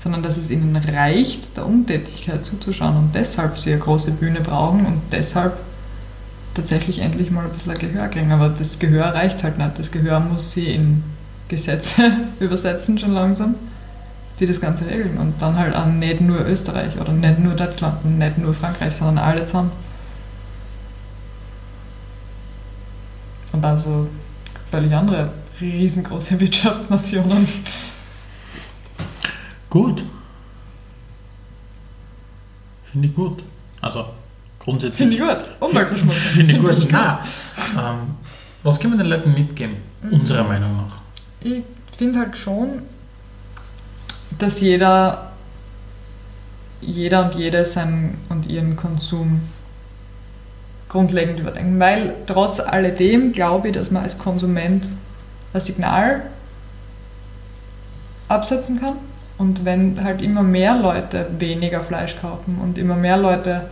sondern 0.02 0.24
dass 0.24 0.38
es 0.38 0.50
ihnen 0.50 0.76
reicht, 0.78 1.58
der 1.58 1.66
Untätigkeit 1.66 2.46
zuzuschauen 2.46 2.96
und 2.96 3.10
deshalb 3.16 3.60
sie 3.60 3.72
eine 3.74 3.82
große 3.82 4.12
Bühne 4.12 4.40
brauchen 4.40 4.86
und 4.86 5.02
deshalb 5.12 5.58
tatsächlich 6.60 7.00
endlich 7.00 7.32
mal 7.32 7.46
ein 7.46 7.52
bisschen 7.52 7.74
Gehör 7.76 8.08
kriegen. 8.10 8.32
Aber 8.32 8.50
das 8.50 8.80
Gehör 8.80 9.14
reicht 9.14 9.44
halt 9.44 9.58
nicht. 9.58 9.80
Das 9.80 9.92
Gehör 9.92 10.20
muss 10.20 10.52
sie 10.52 10.68
in 10.68 11.04
Gesetze 11.48 12.12
übersetzen 12.40 12.98
schon 12.98 13.14
langsam, 13.14 13.56
die 14.40 14.46
das 14.46 14.60
Ganze 14.60 14.86
regeln. 14.86 15.18
Und 15.18 15.42
dann 15.42 15.58
halt 15.58 15.76
auch 15.76 15.86
nicht 15.86 16.22
nur 16.22 16.46
Österreich 16.46 17.00
oder 17.00 17.14
nicht 17.14 17.40
nur 17.40 17.54
Deutschland 17.54 18.04
und 18.04 18.18
nicht 18.18 18.38
nur 18.38 18.54
Frankreich, 18.54 18.96
sondern 18.96 19.20
alle 19.20 19.46
zusammen. 19.46 19.72
Und 23.54 23.66
also 23.66 24.08
völlig 24.70 24.94
andere 24.94 25.32
riesengroße 25.60 26.40
Wirtschaftsnationen. 26.40 27.48
Gut. 29.70 30.04
Finde 32.84 33.08
ich 33.08 33.16
gut. 33.16 33.44
Also 33.82 34.06
grundsätzlich. 34.70 35.10
Finde 35.10 35.16
ich 35.16 35.22
gut. 35.22 35.46
Umweltverschmutzung. 35.60 36.22
Finde 36.34 36.54
ich 36.54 36.60
gut. 36.62 36.92
Nein. 36.92 37.18
Ähm, 37.78 37.96
was 38.64 38.80
können 38.80 38.94
wir 38.94 39.04
den 39.04 39.10
Leuten 39.10 39.34
mitgeben, 39.34 39.76
Mhm. 40.02 40.14
unserer 40.14 40.44
Meinung 40.44 40.78
nach? 40.78 40.98
Ich 41.42 41.64
finde 41.98 42.20
halt 42.20 42.38
schon, 42.38 42.84
dass 44.38 44.62
jeder, 44.62 45.32
jeder 46.82 47.26
und 47.26 47.36
jede 47.36 47.66
seinen 47.66 48.18
und 48.30 48.48
ihren 48.48 48.76
Konsum 48.76 49.42
grundlegend 50.88 51.40
überdenken. 51.40 51.80
Weil 51.80 52.14
trotz 52.26 52.60
alledem 52.60 53.32
glaube 53.32 53.70
ich, 53.70 53.74
dass 53.74 53.92
man 53.92 54.04
als 54.04 54.18
Konsument 54.18 54.88
ein 55.54 55.62
Signal 55.62 56.22
absetzen 58.28 58.80
kann. 58.80 58.96
Und 59.38 59.64
wenn 59.66 60.04
halt 60.04 60.22
immer 60.22 60.44
mehr 60.44 60.76
Leute 60.78 61.28
weniger 61.40 61.82
Fleisch 61.82 62.18
kaufen 62.20 62.58
und 62.62 62.78
immer 62.78 62.96
mehr 62.96 63.18
Leute 63.18 63.70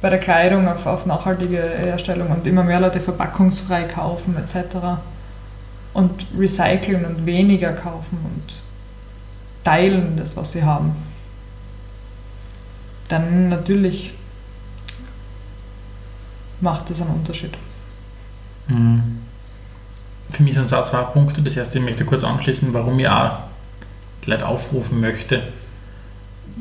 bei 0.00 0.10
der 0.10 0.18
Kleidung 0.18 0.68
auf, 0.68 0.86
auf 0.86 1.06
nachhaltige 1.06 1.60
Herstellung 1.60 2.30
und 2.30 2.46
immer 2.46 2.62
mehr 2.62 2.80
Leute 2.80 3.00
verpackungsfrei 3.00 3.84
kaufen 3.84 4.36
etc. 4.36 4.76
und 5.92 6.26
recyceln 6.38 7.04
und 7.04 7.26
weniger 7.26 7.72
kaufen 7.72 8.18
und 8.24 8.52
teilen 9.64 10.16
das, 10.16 10.36
was 10.36 10.52
sie 10.52 10.62
haben, 10.62 10.94
dann 13.08 13.48
natürlich 13.48 14.12
macht 16.60 16.90
das 16.90 17.00
einen 17.00 17.10
Unterschied. 17.10 17.56
Mhm. 18.68 19.18
Für 20.30 20.42
mich 20.42 20.54
sind 20.54 20.66
es 20.66 20.72
auch 20.72 20.84
zwei 20.84 21.02
Punkte. 21.02 21.40
Das 21.42 21.56
erste, 21.56 21.78
ich 21.78 21.84
möchte 21.84 22.04
kurz 22.04 22.22
anschließen, 22.22 22.72
warum 22.74 22.98
ich 22.98 23.08
auch 23.08 23.38
die 24.24 24.30
Leute 24.30 24.46
aufrufen 24.46 25.00
möchte, 25.00 25.42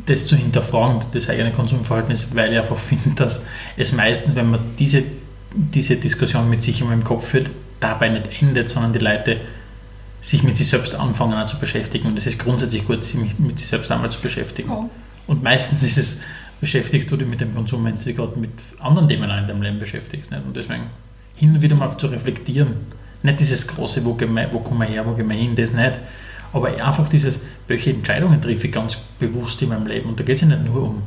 das 0.06 0.26
zu 0.26 0.36
hinterfragen, 0.36 1.02
das 1.14 1.30
eigene 1.30 1.52
Konsumverhalten 1.52 2.14
ist, 2.14 2.36
weil 2.36 2.54
ich 2.54 2.60
einfach 2.60 2.78
finde, 2.78 3.12
dass 3.16 3.44
es 3.76 3.94
meistens, 3.94 4.36
wenn 4.36 4.50
man 4.50 4.60
diese, 4.78 5.04
diese 5.54 5.96
Diskussion 5.96 6.50
mit 6.50 6.64
sich 6.64 6.82
immer 6.82 6.94
im 6.94 7.04
Kopf 7.04 7.28
führt, 7.28 7.50
dabei 7.80 8.10
nicht 8.10 8.42
endet, 8.42 8.70
sondern 8.70 8.94
die 8.94 9.00
Leute 9.00 9.38
sich 10.22 10.44
mit 10.44 10.58
sich 10.58 10.68
selbst 10.68 10.96
anfangen 10.96 11.34
an 11.34 11.48
zu 11.48 11.60
beschäftigen. 11.60 12.08
Und 12.08 12.18
es 12.18 12.26
ist 12.26 12.40
grundsätzlich 12.40 12.86
gut, 12.86 13.04
sich 13.04 13.16
mit, 13.16 13.40
mit 13.40 13.60
sich 13.60 13.68
selbst 13.68 13.92
einmal 13.92 14.12
zu 14.12 14.20
beschäftigen. 14.20 14.70
Ja. 14.70 14.90
Und 15.28 15.44
meistens 15.44 15.84
ist 15.84 15.98
es, 15.98 16.22
beschäftigst 16.60 17.12
du 17.12 17.18
dich 17.18 17.28
mit 17.28 17.40
dem 17.40 17.54
Konsum, 17.54 17.86
wenn 17.86 17.96
du 17.96 18.02
dich 18.02 18.16
gerade 18.16 18.38
mit 18.40 18.52
anderen 18.80 19.08
Themen 19.08 19.24
in 19.24 19.48
deinem 19.48 19.62
Leben 19.62 19.80
beschäftigst. 19.80 20.32
Nicht? 20.32 20.44
Und 20.46 20.56
deswegen 20.56 20.88
hin 21.36 21.54
und 21.54 21.62
wieder 21.62 21.76
mal 21.76 21.96
zu 21.98 22.08
reflektieren. 22.08 22.74
Nicht 23.24 23.40
dieses 23.40 23.68
große, 23.68 24.04
wo, 24.06 24.14
gehen 24.14 24.34
wir, 24.34 24.52
wo 24.52 24.60
kommen 24.60 24.80
wir 24.80 24.88
her, 24.88 25.06
wo 25.06 25.14
gehen 25.14 25.30
wir 25.30 25.36
hin, 25.36 25.56
das 25.56 25.72
nicht. 25.72 26.00
Aber 26.54 26.68
einfach 26.70 27.08
dieses, 27.10 27.40
welche 27.68 27.92
Entscheidungen 27.92 28.42
treffe 28.42 28.68
ich 28.68 28.74
ganz 28.74 28.98
bewusst 29.20 29.62
in 29.62 29.70
meinem 29.70 29.88
Leben. 29.88 30.10
Und 30.10 30.20
da 30.20 30.24
geht 30.24 30.36
es 30.36 30.42
ja 30.42 30.48
nicht 30.48 30.66
nur 30.66 30.84
um, 30.84 31.04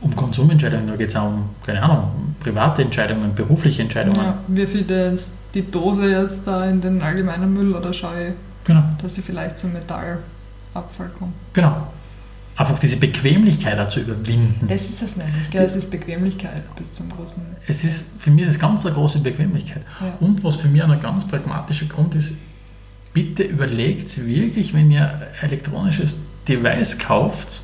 um 0.00 0.14
Konsumentscheidungen, 0.14 0.86
da 0.88 0.96
geht 0.96 1.08
es 1.10 1.16
auch 1.16 1.26
um, 1.28 1.50
keine 1.64 1.82
Ahnung, 1.82 2.10
um 2.16 2.34
private 2.40 2.82
Entscheidungen, 2.82 3.34
berufliche 3.34 3.82
Entscheidungen. 3.82 4.16
Ja, 4.20 4.38
wie 4.46 4.66
viel 4.66 4.84
das, 4.84 5.32
die 5.54 5.68
Dose 5.70 6.10
jetzt 6.10 6.46
da 6.46 6.66
in 6.66 6.80
den 6.80 7.02
allgemeinen 7.02 7.52
Müll 7.52 7.74
oder 7.74 7.92
schaue 7.92 8.28
ich, 8.28 8.32
Genau. 8.64 8.82
dass 9.00 9.14
sie 9.14 9.22
vielleicht 9.22 9.58
zum 9.58 9.72
Metallabfall 9.72 11.08
kommt. 11.18 11.32
Genau. 11.54 11.86
einfach 12.54 12.78
diese 12.78 12.96
Bequemlichkeit 12.96 13.78
auch 13.78 13.88
zu 13.88 14.00
überwinden. 14.00 14.66
Das 14.68 14.82
ist 14.90 15.00
es 15.02 15.16
nämlich, 15.16 15.50
gell? 15.50 15.64
es 15.64 15.74
ist 15.76 15.90
Bequemlichkeit 15.90 16.74
bis 16.76 16.92
zum 16.94 17.08
großen. 17.08 17.42
Es 17.66 17.84
ist 17.84 18.06
für 18.18 18.30
mich 18.30 18.46
das 18.46 18.58
ganz 18.58 18.84
eine 18.84 18.94
große 18.94 19.20
Bequemlichkeit. 19.20 19.82
Ja. 20.00 20.14
Und 20.20 20.42
was 20.44 20.56
für 20.56 20.68
mich 20.68 20.82
ein 20.82 21.00
ganz 21.00 21.26
pragmatischer 21.26 21.86
Grund 21.86 22.14
ist, 22.16 22.32
bitte 23.18 23.42
überlegt 23.42 24.24
wirklich, 24.24 24.72
wenn 24.74 24.92
ihr 24.92 25.10
ein 25.10 25.50
elektronisches 25.50 26.20
Device 26.46 27.00
kauft, 27.00 27.62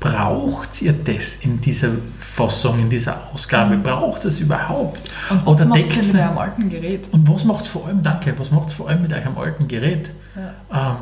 braucht 0.00 0.82
ihr 0.82 0.92
das 0.92 1.36
in 1.36 1.60
dieser 1.60 1.90
Fassung, 2.18 2.80
in 2.80 2.90
dieser 2.90 3.32
Ausgabe? 3.32 3.76
Braucht 3.76 4.24
es 4.24 4.40
überhaupt? 4.40 5.00
Und 5.30 5.46
was 5.46 5.60
Oder 5.60 5.66
macht 5.66 5.96
ihr 5.96 6.02
mit 6.02 6.16
eurem 6.16 6.38
alten 6.38 6.70
Gerät? 6.70 7.08
Und 7.12 7.28
was 7.28 7.44
macht 7.44 7.62
es 7.62 7.68
vor 7.68 7.86
allem, 7.86 8.02
danke, 8.02 8.36
was 8.36 8.50
macht 8.50 8.68
es 8.68 8.74
vor 8.74 8.88
allem 8.88 9.02
mit 9.02 9.12
eurem 9.12 9.38
alten 9.38 9.68
Gerät? 9.68 10.10
Ja. 10.34 10.90
Ähm, 10.90 10.96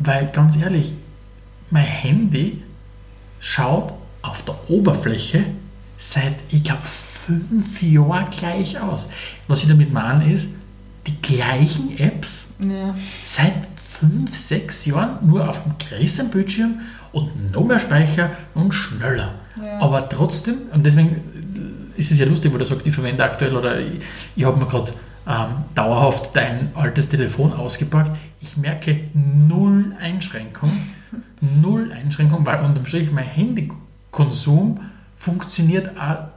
weil 0.00 0.26
ganz 0.26 0.58
ehrlich, 0.58 0.92
mein 1.70 1.84
Handy 1.84 2.62
schaut 3.40 3.94
auf 4.20 4.44
der 4.44 4.54
Oberfläche 4.68 5.44
seit, 5.96 6.34
ich 6.50 6.62
glaube, 6.62 6.82
fünf 6.84 7.82
Jahren 7.82 8.28
gleich 8.30 8.78
aus. 8.78 9.08
Was 9.48 9.62
ich 9.62 9.68
damit 9.68 9.94
meine 9.94 10.30
ist, 10.30 10.50
die 11.08 11.20
gleichen 11.22 11.98
Apps 11.98 12.46
Ja. 12.60 12.94
seit 13.24 13.54
fünf, 13.76 14.36
sechs 14.36 14.86
Jahren 14.86 15.26
nur 15.26 15.48
auf 15.48 15.64
einem 15.64 15.74
größeren 15.78 16.30
Bildschirm 16.30 16.80
und 17.12 17.52
noch 17.52 17.64
mehr 17.64 17.80
Speicher 17.80 18.30
und 18.54 18.72
schneller. 18.72 19.34
Ja. 19.62 19.80
Aber 19.80 20.08
trotzdem, 20.08 20.56
und 20.72 20.84
deswegen 20.84 21.22
ist 21.96 22.10
es 22.10 22.18
ja 22.18 22.26
lustig, 22.26 22.52
weil 22.52 22.60
du 22.60 22.64
sagst, 22.64 22.86
ich 22.86 22.94
verwende 22.94 23.24
aktuell 23.24 23.56
oder 23.56 23.80
ich, 23.80 24.00
ich 24.36 24.44
habe 24.44 24.58
mir 24.58 24.66
gerade 24.66 24.92
ähm, 25.26 25.64
dauerhaft 25.74 26.34
dein 26.36 26.70
altes 26.74 27.08
Telefon 27.08 27.52
ausgepackt. 27.52 28.12
Ich 28.40 28.56
merke 28.56 29.00
null 29.14 29.92
Einschränkung, 30.00 30.70
null 31.40 31.92
Einschränkung, 31.92 32.46
weil 32.46 32.62
unterm 32.64 32.86
Strich 32.86 33.10
mein 33.10 33.24
Handykonsum 33.24 34.80
funktioniert 35.16 35.90
auch 35.98 36.28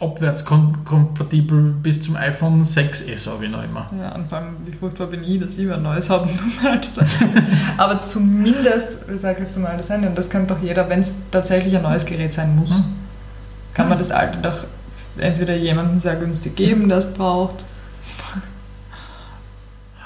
abwärtskompatibel 0.00 1.74
bis 1.82 2.00
zum 2.00 2.16
iPhone 2.16 2.62
6S, 2.62 3.30
habe 3.30 3.44
ich 3.44 3.50
noch 3.50 3.62
immer. 3.62 3.90
Ja, 4.00 4.14
und 4.14 4.28
vor 4.28 4.38
allem, 4.38 4.56
wie 4.64 4.72
furchtbar 4.72 5.06
bin 5.08 5.22
ich, 5.22 5.40
dass 5.40 5.58
ich 5.58 5.70
ein 5.70 5.82
neues 5.82 6.08
habe 6.08 6.28
und 6.28 6.84
das 6.84 6.96
hast. 6.98 7.24
Aber 7.76 8.00
zumindest, 8.00 8.98
sagst 9.18 9.56
du 9.56 9.60
mal 9.60 9.76
das 9.76 9.90
Handy, 9.90 10.08
und 10.08 10.16
das 10.16 10.30
könnte 10.30 10.54
doch 10.54 10.62
jeder, 10.62 10.88
wenn 10.88 11.00
es 11.00 11.20
tatsächlich 11.30 11.76
ein 11.76 11.82
neues 11.82 12.04
Gerät 12.06 12.32
sein 12.32 12.56
muss, 12.56 12.70
Hm. 12.70 12.84
kann 13.74 13.88
man 13.88 13.98
das 13.98 14.10
alte 14.10 14.38
doch 14.38 14.64
entweder 15.18 15.56
jemandem 15.56 15.98
sehr 15.98 16.16
günstig 16.16 16.56
geben, 16.56 16.88
der 16.88 16.98
es 16.98 17.12
braucht. 17.12 17.64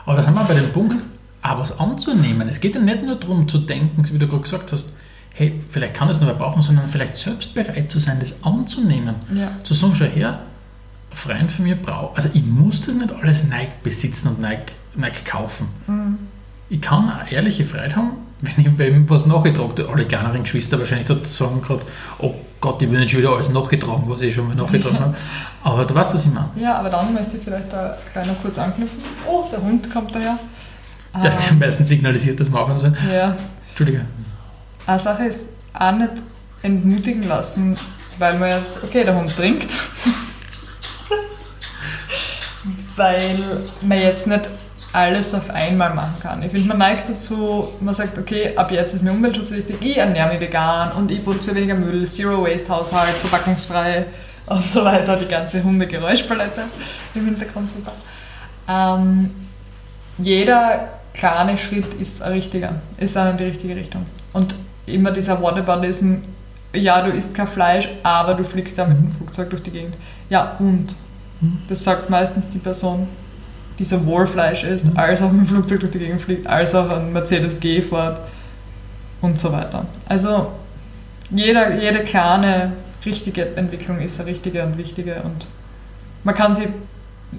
Aber 0.07 0.17
da 0.17 0.23
sind 0.23 0.35
wir 0.35 0.45
bei 0.45 0.55
dem 0.55 0.71
Punkt, 0.73 0.97
auch 1.43 1.59
was 1.59 1.79
anzunehmen. 1.79 2.49
Es 2.49 2.61
geht 2.61 2.75
ja 2.75 2.81
nicht 2.81 3.03
nur 3.05 3.17
darum 3.17 3.47
zu 3.49 3.59
denken, 3.59 4.05
wie 4.11 4.19
du 4.19 4.27
gerade 4.27 4.43
gesagt 4.43 4.73
hast, 4.73 4.93
hey, 5.35 5.61
vielleicht 5.69 5.95
kann 5.95 6.09
es 6.09 6.21
noch 6.21 6.29
wer 6.29 6.35
brauchen, 6.35 6.63
sondern 6.63 6.89
vielleicht 6.89 7.17
selbst 7.17 7.55
bereit 7.55 7.91
zu 7.91 7.99
sein, 7.99 8.19
das 8.21 8.35
anzunehmen. 8.43 9.17
Ja. 9.35 9.51
Zu 9.65 9.75
sagen, 9.75 9.95
schau 9.95 10.07
her, 10.07 10.39
ein 11.11 11.17
Freund 11.17 11.53
von 11.53 11.65
mir 11.65 11.77
braucht, 11.77 12.17
also 12.17 12.31
ich 12.33 12.45
muss 12.45 12.81
das 12.81 12.95
nicht 12.95 13.13
alles 13.13 13.45
Nike 13.45 13.73
besitzen 13.83 14.29
und 14.29 14.41
Nike, 14.41 14.73
Nike 14.95 15.25
kaufen. 15.25 15.69
Mhm. 15.87 16.19
Ich 16.71 16.81
kann 16.81 17.11
eine 17.11 17.31
ehrliche 17.31 17.65
Freude 17.65 17.97
haben, 17.97 18.13
wenn 18.41 18.65
ich 18.65 18.79
wem 18.79 19.09
was 19.11 19.27
nachgetragen 19.27 19.87
Alle 19.87 20.07
kleineren 20.07 20.43
Geschwister 20.43 20.79
wahrscheinlich 20.79 21.07
dort 21.07 21.27
sagen 21.27 21.61
gerade, 21.63 21.83
oh 22.19 22.35
Gott, 22.61 22.81
ich 22.81 22.91
will 22.91 22.99
nicht 22.99 23.11
schon 23.11 23.21
wieder 23.21 23.33
alles 23.33 23.51
nachgetragen, 23.51 24.05
was 24.07 24.23
ich 24.23 24.35
schon 24.35 24.49
mal 24.49 24.55
nachgetragen 24.55 24.99
habe. 24.99 25.17
Aber 25.63 25.85
du 25.85 25.95
weißt, 25.95 26.15
was 26.15 26.25
ich 26.25 26.33
meine. 26.33 26.49
ja, 26.57 26.79
aber 26.79 26.91
dann 26.91 27.13
möchte 27.13 27.37
ich 27.37 27.43
vielleicht 27.43 27.73
da 27.73 27.97
gleich 28.13 28.27
noch 28.27 28.41
kurz 28.41 28.59
anknüpfen. 28.59 28.99
Oh, 29.27 29.45
der 29.53 29.61
Hund 29.61 29.91
kommt 29.93 30.15
daher. 30.15 30.39
Der 31.23 31.33
hat 31.33 31.41
sich 31.41 31.51
am 31.51 31.59
meisten 31.59 31.85
signalisiert, 31.85 32.41
dass 32.41 32.51
wir 32.51 32.59
aufhören 32.61 32.79
sollen. 32.79 32.97
ja, 33.13 33.37
Entschuldige. 33.69 34.07
Eine 34.87 34.99
Sache 34.99 35.25
ist 35.25 35.49
auch 35.73 35.93
nicht 35.93 36.13
entmutigen 36.63 37.29
lassen, 37.29 37.77
weil 38.19 38.39
man 38.39 38.51
jetzt, 38.51 38.83
okay, 38.83 39.05
der 39.05 39.17
Hund 39.17 39.35
trinkt. 39.37 39.69
weil 42.97 43.63
man 43.83 44.01
jetzt 44.01 44.27
nicht 44.27 44.49
alles 44.93 45.35
auf 45.35 45.51
einmal 45.51 45.93
machen 45.93 46.15
kann. 46.23 46.43
Ich 46.43 46.53
finde, 46.53 46.69
man 46.69 46.79
neigt 46.79 47.09
dazu, 47.09 47.73
man 47.81 47.95
sagt, 47.95 48.17
okay, 48.17 48.57
ab 48.57 48.71
jetzt 48.71 48.95
ist 48.95 49.03
mir 49.03 49.11
Umweltschutz 49.11 49.51
wichtig, 49.51 49.77
ich 49.81 49.97
ernähre 49.97 50.29
mich 50.29 50.41
vegan 50.41 50.93
und 50.93 51.11
ich 51.11 51.25
produziere 51.25 51.57
weniger 51.57 51.75
Müll, 51.75 52.07
Zero 52.07 52.45
Waste 52.45 52.69
Haushalt, 52.69 53.15
verpackungsfrei 53.15 54.07
und 54.47 54.63
so 54.63 54.85
weiter, 54.85 55.17
die 55.17 55.27
ganze 55.27 55.65
Hundegeräuschpalette 55.65 56.63
im 57.15 57.25
Hintergrund 57.25 57.71
super. 57.71 57.93
Ähm, 58.69 59.31
jeder 60.19 60.89
kleine 61.13 61.59
Schritt 61.59 61.93
ist 61.95 62.23
ein 62.23 62.33
richtiger, 62.33 62.77
ist 62.97 63.19
auch 63.19 63.31
in 63.31 63.37
die 63.37 63.45
richtige 63.45 63.75
Richtung. 63.75 64.07
Und 64.33 64.55
immer 64.87 65.11
dieser 65.11 65.41
Whataboutism, 65.41 66.17
ja, 66.73 67.01
du 67.03 67.11
isst 67.11 67.35
kein 67.35 67.47
Fleisch, 67.47 67.89
aber 68.03 68.35
du 68.35 68.45
fliegst 68.45 68.77
ja 68.77 68.87
mit 68.87 68.99
dem 68.99 69.13
Flugzeug 69.13 69.51
durch 69.51 69.63
die 69.63 69.71
Gegend. 69.71 69.95
Ja, 70.29 70.57
und? 70.59 70.95
Das 71.69 71.85
sagt 71.85 72.11
meistens 72.11 72.49
die 72.49 72.59
Person, 72.59 73.07
die 73.79 73.85
sowohl 73.85 74.27
Fleisch 74.27 74.65
isst, 74.65 74.97
als 74.97 75.21
auch 75.23 75.31
mit 75.31 75.43
dem 75.43 75.47
Flugzeug 75.49 75.81
durch 75.81 75.93
die 75.93 75.99
Gegend 75.99 76.23
fliegt, 76.23 76.47
als 76.47 76.75
auch 76.75 76.89
ein 76.89 77.13
Mercedes 77.13 77.61
G 77.61 77.83
fährt 77.83 78.21
und 79.21 79.39
so 79.39 79.53
weiter. 79.53 79.87
Also 80.09 80.53
jeder, 81.31 81.81
jede 81.81 82.01
kleine 82.01 82.73
richtige 83.05 83.57
Entwicklung 83.57 84.01
ist 84.01 84.21
eine 84.21 84.31
richtige 84.31 84.63
und 84.65 84.79
wichtige 84.79 85.17
und 85.23 85.47
man 86.23 86.35
kann 86.35 86.55
sie 86.55 86.69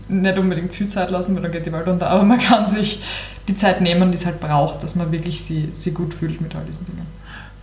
nicht 0.09 0.37
unbedingt 0.37 0.73
viel 0.73 0.87
Zeit 0.87 1.09
lassen, 1.09 1.35
weil 1.35 1.43
dann 1.43 1.51
geht 1.51 1.65
die 1.65 1.71
Welt 1.71 1.87
unter, 1.87 2.09
aber 2.09 2.23
man 2.23 2.39
kann 2.39 2.67
sich 2.67 3.01
die 3.47 3.55
Zeit 3.55 3.81
nehmen, 3.81 4.11
die 4.11 4.17
es 4.17 4.25
halt 4.25 4.39
braucht, 4.39 4.83
dass 4.83 4.95
man 4.95 5.11
wirklich 5.11 5.41
sie, 5.41 5.69
sie 5.73 5.91
gut 5.91 6.13
fühlt 6.13 6.41
mit 6.41 6.55
all 6.55 6.63
diesen 6.65 6.85
Dingen. 6.85 7.05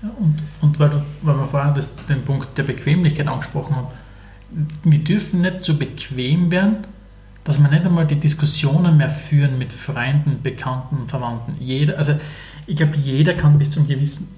Und, 0.03 0.43
und 0.61 0.79
weil, 0.81 0.91
weil 1.23 1.37
wir 1.37 1.47
vorher 1.47 1.73
das, 1.73 1.91
den 2.09 2.25
Punkt 2.25 2.59
der 2.59 2.65
Bequemlichkeit 2.65 3.29
angesprochen 3.29 3.77
haben, 3.77 3.89
wir 4.85 4.99
dürfen 4.99 5.41
nicht 5.41 5.65
so 5.65 5.77
bequem 5.77 6.51
werden, 6.51 6.87
dass 7.45 7.61
wir 7.61 7.69
nicht 7.69 7.85
einmal 7.85 8.07
die 8.07 8.21
Diskussionen 8.21 8.97
mehr 8.97 9.11
führen 9.11 9.59
mit 9.59 9.73
Freunden, 9.73 10.43
Bekannten, 10.43 11.09
Verwandten. 11.09 11.55
Jeder, 11.59 11.99
also 11.99 12.19
ich 12.67 12.77
glaube, 12.77 12.97
jeder 12.97 13.35
kann 13.35 13.59
bis 13.59 13.71
zu 13.71 13.81
einem 13.81 13.89
gewissen 13.89 14.29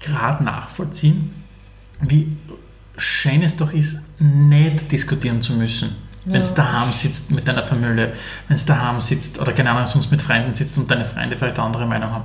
Grad 0.00 0.40
nachvollziehen, 0.40 1.34
wie 2.00 2.36
schön 2.96 3.42
es 3.42 3.56
doch 3.56 3.72
ist, 3.72 3.98
nicht 4.18 4.90
diskutieren 4.92 5.42
zu 5.42 5.54
müssen. 5.54 6.07
Wenn 6.30 6.40
es 6.40 6.50
Ja. 6.50 6.56
daheim 6.56 6.92
sitzt 6.92 7.30
mit 7.30 7.48
deiner 7.48 7.64
Familie, 7.64 8.12
wenn 8.48 8.54
es 8.56 8.64
daheim 8.64 9.00
sitzt 9.00 9.38
oder 9.38 9.52
keine 9.52 9.70
Ahnung, 9.70 9.86
sonst 9.86 10.10
mit 10.10 10.22
Freunden 10.22 10.54
sitzt 10.54 10.76
und 10.78 10.90
deine 10.90 11.04
Freunde 11.04 11.36
vielleicht 11.36 11.58
eine 11.58 11.66
andere 11.66 11.86
Meinung 11.86 12.10
haben. 12.10 12.24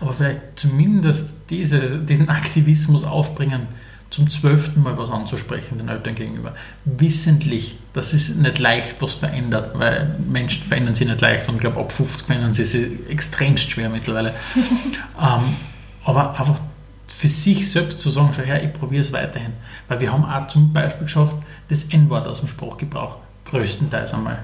Aber 0.00 0.12
vielleicht 0.12 0.40
zumindest 0.56 1.34
diese, 1.50 1.98
diesen 1.98 2.28
Aktivismus 2.28 3.04
aufbringen, 3.04 3.68
zum 4.10 4.30
zwölften 4.30 4.82
Mal 4.82 4.96
was 4.96 5.10
anzusprechen 5.10 5.78
den 5.78 5.88
Eltern 5.88 6.14
gegenüber. 6.14 6.54
Wissentlich, 6.84 7.78
dass 7.94 8.12
es 8.12 8.34
nicht 8.36 8.58
leicht 8.60 9.02
was 9.02 9.16
verändert, 9.16 9.70
weil 9.74 10.16
Menschen 10.30 10.62
verändern 10.62 10.94
sich 10.94 11.08
nicht 11.08 11.20
leicht 11.20 11.48
und 11.48 11.56
ich 11.56 11.60
glaube, 11.60 11.80
ab 11.80 11.90
50 11.90 12.26
verändern 12.26 12.54
sie 12.54 12.64
sich 12.64 12.90
extremst 13.08 13.70
schwer 13.70 13.88
mittlerweile. 13.88 14.32
ähm, 15.20 15.56
aber 16.04 16.38
einfach 16.38 16.60
für 17.08 17.28
sich 17.28 17.70
selbst 17.70 17.98
zu 17.98 18.10
sagen, 18.10 18.30
schau 18.36 18.42
her, 18.42 18.62
ich 18.62 18.72
probiere 18.72 19.00
es 19.00 19.12
weiterhin. 19.12 19.52
Weil 19.88 20.00
wir 20.00 20.12
haben 20.12 20.24
auch 20.24 20.46
zum 20.46 20.72
Beispiel 20.72 21.04
geschafft, 21.04 21.36
das 21.68 21.84
N-Wort 21.84 22.28
aus 22.28 22.38
dem 22.38 22.48
Sprachgebrauch 22.48 23.16
größtenteils 23.44 24.14
einmal 24.14 24.38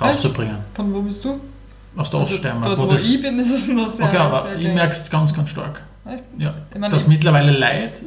rauszubringen. 0.00 0.56
Von 0.74 0.92
wo 0.94 1.02
bist 1.02 1.24
du? 1.24 1.40
Aus 1.96 2.10
der 2.10 2.20
Oststeiermark. 2.20 2.64
Also 2.66 2.76
Dort, 2.76 2.88
wo 2.88 2.92
wo 2.92 2.96
ich 2.98 3.20
bin, 3.22 3.38
ist 3.38 3.50
es 3.50 3.68
noch 3.68 3.88
sehr 3.88 4.06
okay, 4.06 4.16
aber 4.18 4.42
sehr 4.42 4.56
ich 4.58 4.74
merke 4.74 4.92
es 4.92 5.10
ganz, 5.10 5.34
ganz 5.34 5.50
stark. 5.50 5.82
Echt? 6.06 6.22
Ja, 6.38 6.54
Ich 6.72 6.78
meine, 6.78 6.92
dass 6.94 7.02
ich- 7.02 7.08
mittlerweile 7.08 7.50
Leute 7.52 8.00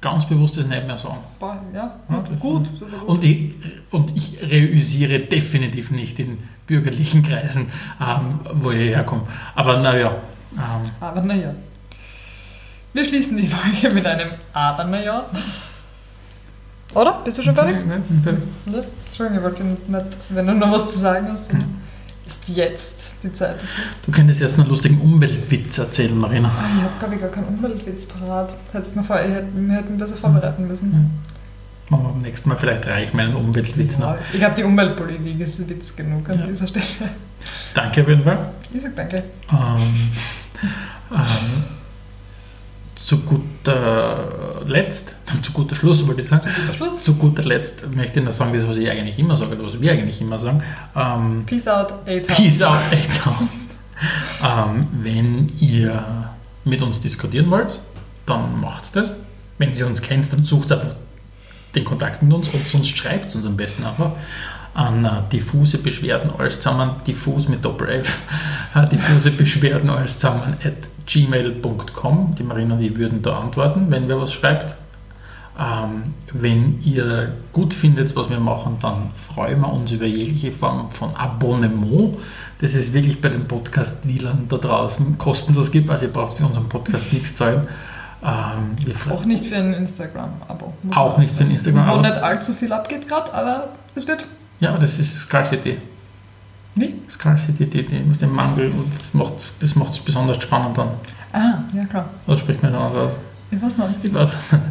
ganz 0.00 0.26
bewusst 0.26 0.56
das 0.56 0.66
nicht 0.66 0.86
mehr 0.86 0.96
sagen. 0.98 1.18
Ja, 1.74 1.96
Ja, 2.08 2.24
gut. 2.40 2.66
Und 3.06 3.22
ich, 3.24 3.52
und 3.90 4.16
ich 4.16 4.38
reüsiere 4.42 5.20
definitiv 5.20 5.90
nicht 5.90 6.18
in 6.18 6.38
bürgerlichen 6.66 7.22
Kreisen, 7.28 7.66
ähm, 8.00 8.40
wo 8.54 8.70
ich 8.70 8.90
herkomme. 8.94 9.22
Aber 9.54 9.78
naja, 9.78 10.12
ähm, 10.54 10.90
Aber 11.00 11.20
naja. 11.20 11.54
Wir 12.94 13.04
schließen 13.04 13.36
die 13.36 13.46
Folge 13.46 13.94
mit 13.94 14.06
einem 14.06 14.30
Aber 14.52 14.84
naja. 14.84 15.24
Oder? 16.94 17.20
Bist 17.24 17.38
du 17.38 17.42
schon 17.42 17.54
fertig? 17.54 17.86
Ne? 17.86 18.02
Entschuldigung, 19.06 19.38
ich 19.38 19.42
wollte 19.44 19.64
nicht, 19.64 19.82
wenn 20.30 20.46
du 20.46 20.54
noch 20.54 20.72
was 20.72 20.92
zu 20.92 20.98
sagen 20.98 21.28
hast, 21.32 21.50
dann 21.52 21.80
ist 22.26 22.48
jetzt 22.48 22.94
die 23.22 23.32
Zeit. 23.32 23.56
du 24.04 24.12
könntest 24.12 24.40
jetzt 24.40 24.58
einen 24.58 24.68
lustigen 24.68 25.00
Umweltwitz 25.00 25.78
erzählen, 25.78 26.16
Marina. 26.18 26.48
Ah, 26.48 26.64
ich 26.76 26.82
habe, 26.82 26.92
glaube 26.98 27.14
ich, 27.14 27.20
gar 27.20 27.30
keinen 27.30 27.46
Umweltwitz 27.56 28.04
parat. 28.06 28.52
Hättest 28.72 28.96
mir 28.96 29.04
vor, 29.04 29.20
ich 29.20 29.30
hätte, 29.30 29.46
wir 29.54 29.74
hätten 29.76 29.96
besser 29.98 30.16
vorbereiten 30.16 30.66
müssen. 30.66 31.20
Machen 31.88 32.04
wir 32.04 32.08
beim 32.10 32.18
nächsten 32.18 32.48
Mal 32.48 32.56
vielleicht 32.56 32.86
reich 32.86 33.12
meinen 33.12 33.34
Umweltwitz 33.36 33.98
noch. 33.98 34.14
Ja, 34.14 34.18
ich 34.32 34.38
glaube, 34.38 34.54
die 34.56 34.64
Umweltpolitik 34.64 35.40
ist 35.40 35.68
Witz 35.68 35.94
genug 35.94 36.28
an 36.30 36.38
Ja. 36.40 36.46
dieser 36.46 36.66
Stelle. 36.66 36.84
Danke 37.74 38.02
auf 38.02 38.08
jeden 38.08 38.24
Fall. 38.24 38.50
Ich 38.72 38.82
sag 38.82 38.96
danke. 38.96 39.24
Ähm, 39.50 40.10
ähm, 41.14 41.64
zu 42.94 43.18
guter 43.20 44.28
Letzt, 44.68 45.14
zu 45.42 45.52
guter 45.52 45.74
Schluss 45.76 46.06
wollte 46.06 46.22
ich 46.22 46.28
sagen, 46.28 46.42
Guter 46.42 46.74
Schluss. 46.74 47.02
zu 47.02 47.14
guter 47.14 47.42
Letzt 47.42 47.84
möchte 47.94 48.20
ich 48.20 48.26
noch 48.26 48.32
sagen, 48.32 48.52
das, 48.52 48.66
was 48.66 48.76
ich 48.76 48.88
eigentlich 48.88 49.18
immer 49.18 49.36
sage, 49.36 49.56
oder 49.56 49.66
was 49.66 49.80
wir 49.80 49.92
eigentlich 49.92 50.20
immer 50.20 50.38
sagen. 50.38 50.62
Ähm, 50.94 51.44
Peace 51.46 51.68
out, 51.68 51.92
A-Town. 52.06 52.26
Peace 52.26 52.62
out, 52.62 52.78
A-Town. 52.90 53.48
ähm, 54.76 54.86
wenn 55.02 55.52
ihr 55.60 56.04
mit 56.64 56.82
uns 56.82 57.00
diskutieren 57.00 57.50
wollt, 57.50 57.80
dann 58.26 58.60
macht 58.60 58.96
das. 58.96 59.14
Wenn 59.58 59.72
ihr 59.72 59.86
uns 59.86 60.02
kennt, 60.02 60.32
dann 60.32 60.44
sucht 60.44 60.72
einfach 60.72 60.94
den 61.74 61.84
Kontakt 61.84 62.22
mit 62.22 62.32
uns 62.32 62.48
und 62.48 62.68
sonst 62.68 62.96
schreibt 62.96 63.26
es 63.26 63.36
uns 63.36 63.46
am 63.46 63.56
besten 63.56 63.84
einfach 63.84 64.12
an 64.74 65.04
äh, 65.04 65.10
diffuse 65.30 65.78
Beschwerden 65.78 66.30
alles 66.36 66.60
zusammen, 66.60 66.96
diffus 67.06 67.48
mit 67.48 67.64
Doppel-F, 67.64 68.20
diffuse 68.90 69.30
Beschwerden 69.30 69.90
alles 69.90 70.18
zusammen 70.18 70.56
at 70.64 70.88
gmail.com. 71.06 72.34
Die 72.38 72.42
Marina, 72.42 72.76
die 72.76 72.96
würden 72.96 73.22
da 73.22 73.38
antworten, 73.38 73.86
wenn 73.90 74.08
wer 74.08 74.20
was 74.20 74.32
schreibt. 74.32 74.76
Ähm, 75.58 76.14
wenn 76.32 76.80
ihr 76.82 77.32
gut 77.52 77.74
findet, 77.74 78.16
was 78.16 78.30
wir 78.30 78.40
machen, 78.40 78.78
dann 78.80 79.10
freuen 79.12 79.60
wir 79.60 79.72
uns 79.72 79.92
über 79.92 80.06
jegliche 80.06 80.50
Form 80.50 80.90
von 80.90 81.14
Abonnement. 81.14 82.16
Das 82.60 82.74
ist 82.74 82.94
wirklich 82.94 83.20
bei 83.20 83.28
den 83.28 83.46
Podcast-Dealern 83.46 84.46
da 84.48 84.56
draußen 84.56 85.18
kostenlos 85.18 85.70
gibt. 85.70 85.90
Also 85.90 86.06
ihr 86.06 86.12
braucht 86.12 86.38
für 86.38 86.46
unseren 86.46 86.68
Podcast 86.68 87.12
nichts 87.12 87.34
zahlen. 87.34 87.68
Ähm, 88.24 88.76
auch 89.10 89.24
nicht 89.24 89.46
für 89.46 89.56
ein 89.56 89.74
Instagram-Abo. 89.74 90.72
Auch 90.94 91.18
nicht 91.18 91.34
für 91.34 91.44
ein 91.44 91.50
Instagram-Abo. 91.50 91.98
Wo 91.98 92.00
nicht 92.00 92.16
allzu 92.16 92.54
viel 92.54 92.72
abgeht 92.72 93.08
gerade, 93.08 93.34
aber 93.34 93.68
es 93.94 94.06
wird. 94.06 94.24
Ja, 94.60 94.78
das 94.78 94.98
ist 94.98 95.22
Scarcity. 95.22 95.76
Wie? 96.74 96.94
Scarcity, 97.08 97.66
die, 97.66 97.84
die, 97.84 97.98
den 98.00 98.32
Mangel. 98.32 98.70
Und 98.70 98.86
das 98.98 99.12
macht 99.14 99.36
es 99.36 99.58
das 99.58 99.74
macht's 99.74 99.98
besonders 99.98 100.42
spannend 100.42 100.78
dann. 100.78 100.88
Ah, 101.32 101.58
ja 101.74 101.84
klar. 101.84 102.08
Oder 102.26 102.36
spricht 102.36 102.62
man 102.62 102.72
dann 102.72 102.82
aus? 102.82 103.14
Ich 103.50 103.62
weiß 103.62 103.76
nicht. 103.76 103.88
Ich 104.02 104.14
weiß 104.14 104.52
nicht. 104.52 104.64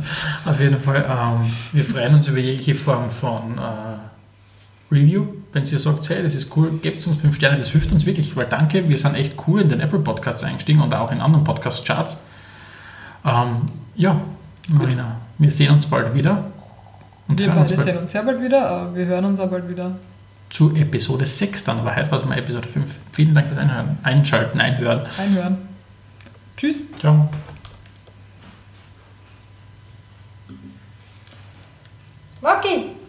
Auf 0.45 0.59
jeden 0.59 0.79
Fall, 0.79 1.05
ähm, 1.07 1.51
wir 1.71 1.83
freuen 1.83 2.15
uns 2.15 2.27
über 2.27 2.39
jegliche 2.39 2.73
Form 2.73 3.09
von 3.09 3.57
äh, 3.59 4.93
Review. 4.93 5.27
Wenn 5.53 5.63
ihr 5.63 5.79
sagt, 5.79 6.09
hey, 6.09 6.23
das 6.23 6.33
ist 6.33 6.55
cool, 6.57 6.71
gebt 6.81 7.05
uns 7.05 7.17
5 7.17 7.35
Sterne, 7.35 7.57
das 7.57 7.67
hilft 7.67 7.91
uns 7.91 8.05
wirklich, 8.05 8.35
weil 8.35 8.45
danke, 8.45 8.87
wir 8.89 8.97
sind 8.97 9.15
echt 9.15 9.35
cool 9.47 9.61
in 9.61 9.69
den 9.69 9.81
Apple 9.81 9.99
Podcasts 9.99 10.43
eingestiegen 10.43 10.81
und 10.81 10.93
auch 10.93 11.11
in 11.11 11.21
anderen 11.21 11.43
Podcast-Charts. 11.43 12.21
Ähm, 13.25 13.55
ja, 13.95 14.19
Marina, 14.69 15.17
wir 15.37 15.51
sehen 15.51 15.73
uns 15.73 15.85
bald 15.85 16.13
wieder. 16.13 16.45
wir 17.27 17.49
beide 17.49 17.77
sehen 17.77 17.97
uns 17.97 18.11
sehr 18.11 18.23
bald 18.23 18.41
wieder, 18.41 18.67
aber 18.67 18.95
wir 18.95 19.05
hören 19.05 19.25
uns 19.25 19.39
auch 19.39 19.49
bald 19.49 19.69
wieder. 19.69 19.91
Zu 20.51 20.75
Episode 20.75 21.25
6 21.25 21.63
dann, 21.63 21.79
aber 21.79 21.95
heute 21.95 22.11
war 22.11 22.19
es 22.19 22.25
mal 22.25 22.37
Episode 22.37 22.67
5. 22.67 22.93
Vielen 23.13 23.33
Dank 23.33 23.47
fürs 23.47 23.57
Einhören, 23.57 23.97
Einschalten, 24.03 24.59
Einhören. 24.59 25.07
Einhören. 25.17 25.57
Tschüss. 26.57 26.91
Ciao. 26.93 27.29
Rocky! 32.43 33.00